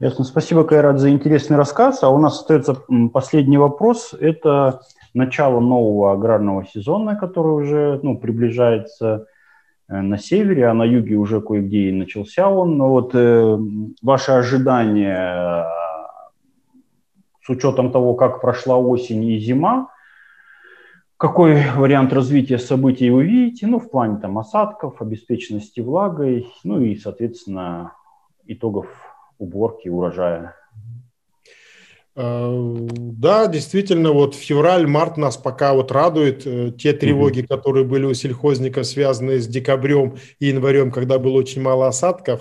Ясно. 0.00 0.22
Спасибо, 0.24 0.62
Кайрат, 0.62 1.00
за 1.00 1.10
интересный 1.10 1.56
рассказ. 1.56 2.04
А 2.04 2.08
у 2.10 2.18
нас 2.18 2.38
остается 2.38 2.74
последний 3.12 3.58
вопрос. 3.58 4.14
Это 4.14 4.82
начало 5.12 5.58
нового 5.58 6.12
аграрного 6.12 6.64
сезона, 6.64 7.16
который 7.16 7.64
уже 7.64 7.98
ну, 8.04 8.16
приближается 8.16 9.26
э, 9.88 10.00
на 10.00 10.16
севере, 10.16 10.68
а 10.68 10.74
на 10.74 10.84
юге 10.84 11.16
уже 11.16 11.40
кое-где 11.40 11.88
и 11.88 11.92
начался 11.92 12.48
он. 12.48 12.76
Но 12.76 12.90
вот 12.90 13.10
э, 13.14 13.58
ваши 14.00 14.30
ожидания 14.30 15.64
э, 15.64 15.66
с 17.42 17.48
учетом 17.48 17.90
того, 17.90 18.14
как 18.14 18.40
прошла 18.40 18.76
осень 18.76 19.24
и 19.24 19.40
зима, 19.40 19.88
какой 21.16 21.72
вариант 21.74 22.12
развития 22.12 22.58
событий 22.58 23.10
вы 23.10 23.24
видите, 23.24 23.66
ну, 23.66 23.80
в 23.80 23.90
плане 23.90 24.20
там 24.20 24.38
осадков, 24.38 25.02
обеспеченности 25.02 25.80
влагой, 25.80 26.46
ну 26.62 26.80
и, 26.80 26.94
соответственно, 26.94 27.94
итогов 28.46 28.86
уборки 29.38 29.88
урожая? 29.88 30.54
Э, 32.20 32.74
да, 32.90 33.46
действительно, 33.46 34.10
вот 34.10 34.34
февраль-март 34.34 35.16
нас 35.16 35.36
пока 35.36 35.72
вот 35.72 35.92
радует. 35.92 36.46
Э, 36.46 36.72
те 36.76 36.92
тревоги, 36.92 37.40
mm-hmm. 37.40 37.46
которые 37.46 37.84
были 37.84 38.06
у 38.06 38.14
сельхозников, 38.14 38.86
связанные 38.86 39.40
с 39.40 39.46
декабрем 39.46 40.16
и 40.40 40.46
январем, 40.46 40.90
когда 40.90 41.20
было 41.20 41.38
очень 41.38 41.62
мало 41.62 41.86
осадков, 41.86 42.40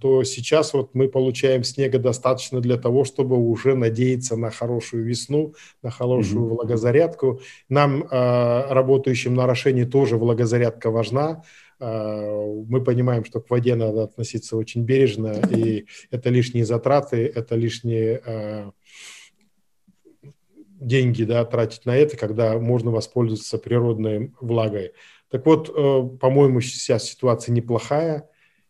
то 0.00 0.22
сейчас 0.24 0.74
вот 0.74 0.94
мы 0.94 1.08
получаем 1.08 1.64
снега 1.64 1.98
достаточно 1.98 2.60
для 2.60 2.76
того, 2.76 3.04
чтобы 3.04 3.36
уже 3.38 3.74
надеяться 3.74 4.36
на 4.36 4.50
хорошую 4.50 5.04
весну, 5.04 5.54
на 5.82 5.90
хорошую 5.90 6.44
mm-hmm. 6.44 6.48
влагозарядку. 6.48 7.40
Нам, 7.70 8.02
э, 8.02 8.72
работающим 8.72 9.34
на 9.34 9.44
орошении, 9.44 9.84
тоже 9.84 10.18
влагозарядка 10.18 10.90
важна. 10.90 11.42
Э, 11.80 12.64
мы 12.68 12.82
понимаем, 12.82 13.24
что 13.24 13.40
к 13.40 13.50
воде 13.50 13.74
надо 13.74 14.04
относиться 14.04 14.56
очень 14.56 14.82
бережно, 14.82 15.40
и 15.50 15.86
это 16.10 16.30
лишние 16.30 16.64
затраты, 16.64 17.26
это 17.26 17.54
лишние 17.54 18.22
э, 18.24 18.70
деньги 20.80 21.24
да, 21.24 21.44
тратить 21.44 21.86
на 21.86 21.96
это, 21.96 22.16
когда 22.16 22.58
можно 22.58 22.90
воспользоваться 22.90 23.58
природной 23.58 24.32
влагой. 24.40 24.92
Так 25.30 25.44
вот, 25.44 25.74
по-моему, 26.20 26.60
сейчас 26.60 27.04
ситуация 27.04 27.52
неплохая 27.52 28.28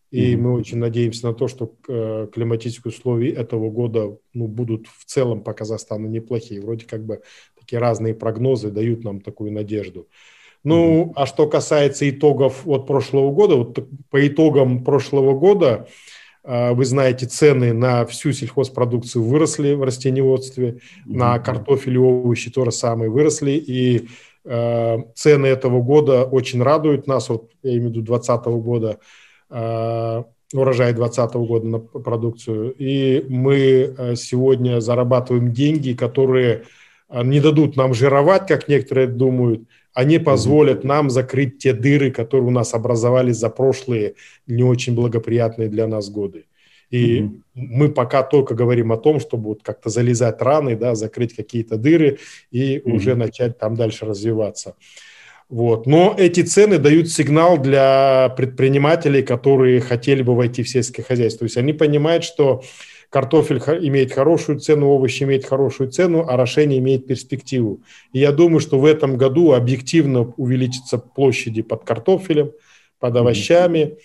и 0.09 0.33
mm-hmm. 0.33 0.37
мы 0.37 0.53
очень 0.53 0.77
надеемся 0.77 1.27
на 1.27 1.33
то, 1.33 1.47
что 1.47 1.75
э, 1.87 2.27
климатические 2.31 2.91
условия 2.91 3.31
этого 3.31 3.69
года 3.69 4.17
ну, 4.33 4.47
будут 4.47 4.87
в 4.87 5.03
целом 5.05 5.43
по 5.43 5.53
Казахстану 5.53 6.07
неплохие. 6.07 6.61
Вроде 6.61 6.85
как 6.85 7.05
бы 7.05 7.21
такие 7.59 7.79
разные 7.79 8.15
прогнозы 8.15 8.71
дают 8.71 9.03
нам 9.03 9.19
такую 9.19 9.51
надежду. 9.51 10.07
Ну, 10.63 11.13
а 11.15 11.25
что 11.25 11.47
касается 11.47 12.09
итогов 12.09 12.67
от 12.67 12.87
прошлого 12.87 13.31
года, 13.31 13.55
вот 13.55 13.79
по 14.09 14.27
итогам 14.27 14.83
прошлого 14.83 15.37
года, 15.37 15.87
э, 16.43 16.73
вы 16.73 16.85
знаете, 16.85 17.25
цены 17.25 17.73
на 17.73 18.05
всю 18.05 18.33
сельхозпродукцию 18.33 19.23
выросли 19.23 19.73
в 19.73 19.83
растениеводстве, 19.83 20.79
на 21.05 21.39
картофель 21.39 21.95
и 21.95 21.97
овощи 21.97 22.51
то 22.51 22.65
же 22.65 22.71
самое 22.71 23.09
выросли, 23.09 23.51
и 23.51 24.07
э, 24.45 24.97
цены 25.15 25.45
этого 25.45 25.81
года 25.81 26.23
очень 26.23 26.61
радуют 26.61 27.07
нас, 27.07 27.29
вот 27.29 27.51
я 27.63 27.71
имею 27.71 27.89
в 27.89 27.91
виду 27.91 28.01
2020 28.01 28.45
года, 28.63 28.99
Э, 29.49 30.23
урожай 30.53 30.93
2020 30.93 31.35
года 31.35 31.67
на 31.67 31.79
продукцию. 31.79 32.73
И 32.77 33.25
мы 33.27 34.13
сегодня 34.15 34.79
зарабатываем 34.79 35.51
деньги, 35.51 35.93
которые 35.93 36.53
э, 36.53 36.63
не 37.09 37.39
дадут 37.39 37.75
нам 37.75 37.93
жировать, 37.93 38.47
как 38.47 38.67
некоторые 38.67 39.07
думают, 39.07 39.61
они 39.93 40.19
позволят 40.19 40.83
нам 40.83 41.09
закрыть 41.09 41.57
те 41.57 41.73
дыры, 41.73 42.11
которые 42.11 42.47
у 42.47 42.51
нас 42.51 42.73
образовались 42.73 43.37
за 43.37 43.49
прошлые 43.49 44.13
не 44.45 44.63
очень 44.63 44.93
благоприятные 44.93 45.69
для 45.69 45.87
нас 45.87 46.09
годы. 46.09 46.45
И 46.89 47.19
mm-hmm. 47.19 47.41
мы 47.55 47.89
пока 47.89 48.23
только 48.23 48.53
говорим 48.53 48.91
о 48.91 48.97
том, 48.97 49.19
чтобы 49.19 49.49
вот 49.49 49.63
как-то 49.63 49.89
залезать 49.89 50.41
раны, 50.41 50.75
да, 50.75 50.95
закрыть 50.95 51.35
какие-то 51.35 51.77
дыры 51.77 52.19
и 52.51 52.77
mm-hmm. 52.77 52.91
уже 52.91 53.15
начать 53.15 53.57
там 53.57 53.75
дальше 53.75 54.05
развиваться. 54.05 54.75
Вот. 55.49 55.87
Но 55.87 56.13
эти 56.17 56.41
цены 56.41 56.77
дают 56.77 57.09
сигнал 57.09 57.57
для 57.57 58.33
предпринимателей, 58.37 59.23
которые 59.23 59.79
хотели 59.79 60.21
бы 60.21 60.35
войти 60.35 60.61
в 60.63 60.69
сельское 60.69 61.03
хозяйство. 61.03 61.39
То 61.39 61.45
есть 61.45 61.57
они 61.57 61.73
понимают, 61.73 62.23
что 62.23 62.63
картофель 63.17 63.59
имеет 63.87 64.13
хорошую 64.13 64.59
цену, 64.59 64.89
овощи 64.89 65.23
имеют 65.23 65.43
хорошую 65.43 65.89
цену, 65.89 66.19
а 66.21 66.35
орошение 66.35 66.77
имеет 66.77 67.07
перспективу. 67.07 67.79
И 68.13 68.19
я 68.19 68.31
думаю, 68.31 68.59
что 68.59 68.77
в 68.77 68.85
этом 68.85 69.17
году 69.17 69.53
объективно 69.53 70.35
увеличится 70.37 70.99
площади 70.99 71.63
под 71.63 71.83
картофелем, 71.83 72.51
под 72.99 73.15
овощами. 73.15 73.97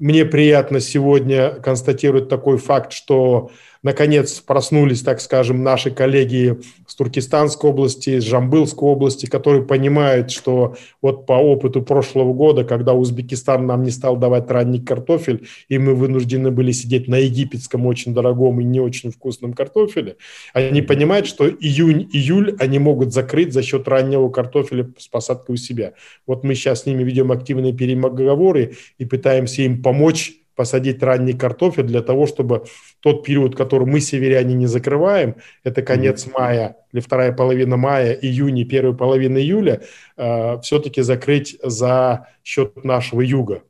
Мне 0.00 0.24
приятно 0.24 0.80
сегодня 0.80 1.50
констатировать 1.50 2.28
такой 2.28 2.58
факт, 2.58 2.92
что 2.92 3.52
наконец 3.82 4.40
проснулись, 4.40 5.02
так 5.02 5.20
скажем, 5.20 5.62
наши 5.62 5.90
коллеги 5.90 6.58
с 6.86 6.94
Туркестанской 6.94 7.70
области, 7.70 8.20
с 8.20 8.24
Жамбылской 8.24 8.88
области, 8.88 9.26
которые 9.26 9.64
понимают, 9.64 10.30
что 10.30 10.76
вот 11.02 11.26
по 11.26 11.32
опыту 11.32 11.82
прошлого 11.82 12.32
года, 12.32 12.64
когда 12.64 12.94
Узбекистан 12.94 13.66
нам 13.66 13.82
не 13.82 13.90
стал 13.90 14.16
давать 14.16 14.50
ранний 14.50 14.80
картофель, 14.80 15.46
и 15.68 15.78
мы 15.78 15.94
вынуждены 15.94 16.50
были 16.50 16.72
сидеть 16.72 17.08
на 17.08 17.16
египетском 17.16 17.86
очень 17.86 18.14
дорогом 18.14 18.60
и 18.60 18.64
не 18.64 18.80
очень 18.80 19.10
вкусном 19.10 19.52
картофеле, 19.52 20.16
они 20.52 20.82
понимают, 20.82 21.26
что 21.26 21.48
июнь-июль 21.48 22.56
они 22.58 22.78
могут 22.78 23.12
закрыть 23.12 23.52
за 23.52 23.62
счет 23.62 23.88
раннего 23.88 24.28
картофеля 24.28 24.90
с 24.98 25.08
посадкой 25.08 25.54
у 25.54 25.56
себя. 25.56 25.94
Вот 26.26 26.44
мы 26.44 26.54
сейчас 26.54 26.82
с 26.82 26.86
ними 26.86 27.02
ведем 27.02 27.32
активные 27.32 27.72
переговоры 27.72 28.76
и 28.98 29.04
пытаемся 29.04 29.62
им 29.62 29.82
помочь 29.82 30.34
посадить 30.56 31.02
ранний 31.02 31.34
картофель 31.34 31.84
для 31.84 32.02
того, 32.02 32.26
чтобы 32.26 32.64
тот 33.00 33.24
период, 33.24 33.54
который 33.54 33.86
мы, 33.86 34.00
северяне, 34.00 34.54
не 34.54 34.66
закрываем, 34.66 35.36
это 35.62 35.82
конец 35.82 36.26
мая 36.32 36.76
или 36.92 37.00
вторая 37.00 37.32
половина 37.32 37.76
мая, 37.76 38.12
июня, 38.14 38.64
первая 38.64 38.94
половина 38.94 39.38
июля, 39.38 39.82
э, 40.16 40.60
все-таки 40.62 41.02
закрыть 41.02 41.56
за 41.62 42.28
счет 42.42 42.82
нашего 42.84 43.20
юга. 43.20 43.62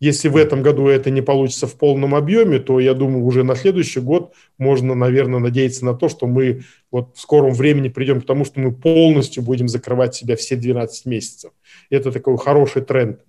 Если 0.00 0.28
в 0.28 0.36
этом 0.36 0.62
году 0.62 0.88
это 0.88 1.10
не 1.10 1.22
получится 1.22 1.66
в 1.66 1.76
полном 1.76 2.14
объеме, 2.14 2.58
то 2.58 2.80
я 2.80 2.94
думаю, 2.94 3.24
уже 3.24 3.42
на 3.42 3.54
следующий 3.54 4.00
год 4.00 4.34
можно, 4.58 4.94
наверное, 4.94 5.40
надеяться 5.40 5.84
на 5.84 5.94
то, 5.94 6.08
что 6.08 6.26
мы 6.26 6.62
вот 6.90 7.16
в 7.16 7.20
скором 7.20 7.54
времени 7.54 7.88
придем 7.88 8.20
к 8.20 8.26
тому, 8.26 8.44
что 8.44 8.60
мы 8.60 8.72
полностью 8.72 9.42
будем 9.42 9.68
закрывать 9.68 10.14
себя 10.14 10.36
все 10.36 10.56
12 10.56 11.06
месяцев. 11.06 11.52
Это 11.90 12.12
такой 12.12 12.36
хороший 12.36 12.82
тренд. 12.82 13.20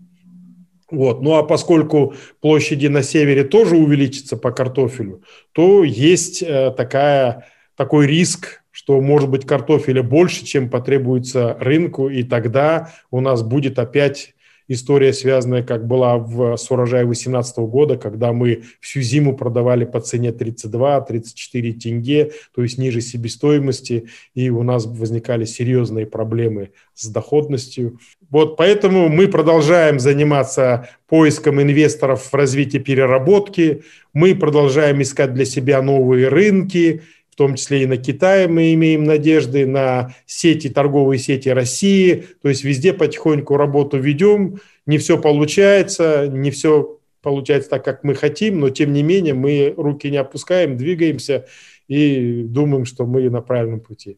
Вот. 0.92 1.22
Ну 1.22 1.36
а 1.36 1.44
поскольку 1.44 2.14
площади 2.42 2.88
на 2.88 3.02
севере 3.02 3.44
тоже 3.44 3.76
увеличатся 3.76 4.38
по 4.38 4.52
картофелю, 4.52 5.24
то 5.52 5.84
есть 5.84 6.44
э, 6.44 6.72
такая, 6.76 7.48
такой 7.76 8.06
риск, 8.06 8.62
что 8.72 9.02
может 9.02 9.30
быть 9.30 9.48
картофеля 9.48 10.04
больше, 10.04 10.46
чем 10.46 10.70
потребуется 10.70 11.58
рынку, 11.60 12.10
и 12.10 12.24
тогда 12.24 12.92
у 13.10 13.20
нас 13.20 13.42
будет 13.42 13.80
опять 13.80 14.35
история, 14.68 15.14
связанная, 15.14 15.64
как 15.64 15.88
была 15.88 16.18
в, 16.18 16.56
с 16.58 16.70
урожая 16.72 17.04
2018 17.04 17.58
года, 17.60 17.98
когда 17.98 18.34
мы 18.34 18.64
всю 18.80 19.02
зиму 19.02 19.36
продавали 19.36 19.86
по 19.86 20.00
цене 20.00 20.30
32-34 20.30 21.74
тенге, 21.74 22.32
то 22.54 22.64
есть 22.64 22.78
ниже 22.78 23.02
себестоимости, 23.02 24.08
и 24.34 24.50
у 24.50 24.64
нас 24.64 24.86
возникали 24.86 25.46
серьезные 25.46 26.06
проблемы 26.06 26.72
с 26.94 27.08
доходностью. 27.08 28.00
Вот 28.30 28.58
поэтому 28.58 29.10
мы 29.10 29.28
продолжаем 29.28 30.00
заниматься 30.00 30.90
поиском 31.08 31.62
инвесторов 31.62 32.24
в 32.32 32.34
развитии 32.34 32.78
переработки, 32.78 33.84
мы 34.14 34.34
продолжаем 34.34 35.02
искать 35.02 35.34
для 35.34 35.46
себя 35.46 35.82
новые 35.82 36.30
рынки, 36.30 37.02
в 37.36 37.38
том 37.38 37.56
числе 37.56 37.84
и 37.84 37.86
на 37.86 37.98
Китай 37.98 38.48
мы 38.48 38.74
имеем 38.76 39.04
надежды, 39.04 39.66
на 39.66 40.16
сети, 40.26 40.70
торговые 40.70 41.20
сети 41.20 41.50
России, 41.50 42.24
то 42.42 42.48
есть 42.48 42.64
везде 42.64 42.94
потихоньку 42.94 43.58
работу 43.58 43.98
ведем, 43.98 44.62
не 44.86 44.98
все 45.00 45.22
получается, 45.22 46.30
не 46.30 46.50
все 46.50 46.98
получается 47.22 47.72
так, 47.72 47.84
как 47.84 48.06
мы 48.06 48.16
хотим, 48.16 48.62
но 48.62 48.70
тем 48.70 48.94
не 48.94 49.04
менее 49.04 49.34
мы 49.34 49.74
руки 49.76 50.10
не 50.10 50.16
опускаем, 50.16 50.78
двигаемся 50.78 51.46
и 51.90 52.44
думаем, 52.44 52.86
что 52.86 53.06
мы 53.06 53.30
на 53.30 53.42
правильном 53.42 53.82
пути. 53.82 54.18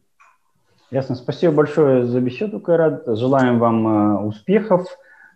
Ясно. 0.92 1.16
Спасибо 1.16 1.54
большое 1.54 2.06
за 2.06 2.20
беседу, 2.20 2.60
Кайрат. 2.60 3.02
Желаем 3.04 3.58
вам 3.58 3.88
э, 3.88 4.26
успехов, 4.26 4.86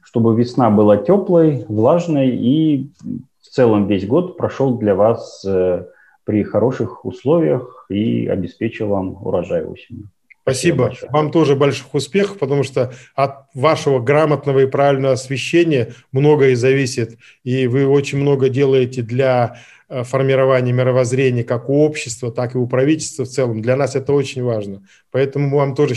чтобы 0.04 0.36
весна 0.36 0.70
была 0.70 0.98
теплой, 0.98 1.64
влажной 1.68 2.28
и 2.28 2.92
в 3.40 3.48
целом 3.48 3.88
весь 3.88 4.06
год 4.06 4.36
прошел 4.36 4.78
для 4.78 4.94
вас 4.94 5.44
э, 5.44 5.86
при 6.24 6.44
хороших 6.44 7.04
условиях 7.04 7.86
и 7.88 8.26
обеспечил 8.26 8.88
вам 8.88 9.16
урожай 9.24 9.64
осенью. 9.64 10.08
Спасибо. 10.42 10.90
Спасибо 10.92 11.12
Вам 11.12 11.30
тоже 11.30 11.54
больших 11.54 11.94
успехов, 11.94 12.38
потому 12.38 12.64
что 12.64 12.92
от 13.14 13.46
вашего 13.54 14.00
грамотного 14.00 14.60
и 14.60 14.66
правильного 14.66 15.14
освещения 15.14 15.94
многое 16.10 16.56
зависит. 16.56 17.16
И 17.44 17.68
вы 17.68 17.86
очень 17.86 18.18
много 18.18 18.48
делаете 18.48 19.02
для 19.02 19.60
э, 19.88 20.02
формирования 20.02 20.72
мировоззрения 20.72 21.44
как 21.44 21.68
у 21.68 21.84
общества, 21.84 22.32
так 22.32 22.56
и 22.56 22.58
у 22.58 22.66
правительства 22.66 23.24
в 23.24 23.28
целом. 23.28 23.62
Для 23.62 23.76
нас 23.76 23.94
это 23.94 24.12
очень 24.12 24.42
важно. 24.42 24.84
Поэтому 25.12 25.48
мы 25.48 25.58
вам 25.58 25.76
тоже 25.76 25.94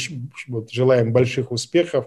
желаем 0.72 1.12
больших 1.12 1.52
успехов. 1.52 2.06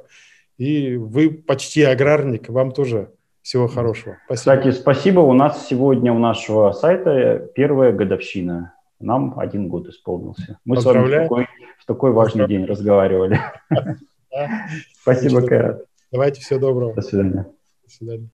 И 0.58 0.94
вы 0.94 1.30
почти 1.30 1.82
аграрник, 1.82 2.48
вам 2.48 2.70
тоже 2.70 3.10
всего 3.48 3.66
хорошего. 3.66 4.18
Спасибо. 4.26 4.56
Кстати, 4.56 4.70
спасибо. 4.72 5.20
У 5.20 5.32
нас 5.32 5.66
сегодня 5.66 6.12
у 6.12 6.18
нашего 6.18 6.72
сайта 6.72 7.50
первая 7.54 7.92
годовщина. 7.92 8.74
Нам 9.00 9.38
один 9.38 9.68
год 9.68 9.88
исполнился. 9.88 10.58
Мы 10.66 10.78
с 10.78 10.84
вами 10.84 11.06
в 11.06 11.10
такой, 11.10 11.46
в 11.78 11.86
такой 11.86 12.12
важный 12.12 12.46
день 12.46 12.66
разговаривали. 12.66 13.40
Спасибо, 15.00 15.40
Кайрат. 15.40 15.82
Давайте, 16.12 16.42
всего 16.42 16.60
доброго. 16.60 16.92
До 16.92 17.00
свидания. 17.00 17.46
До 17.84 17.90
свидания. 17.90 18.28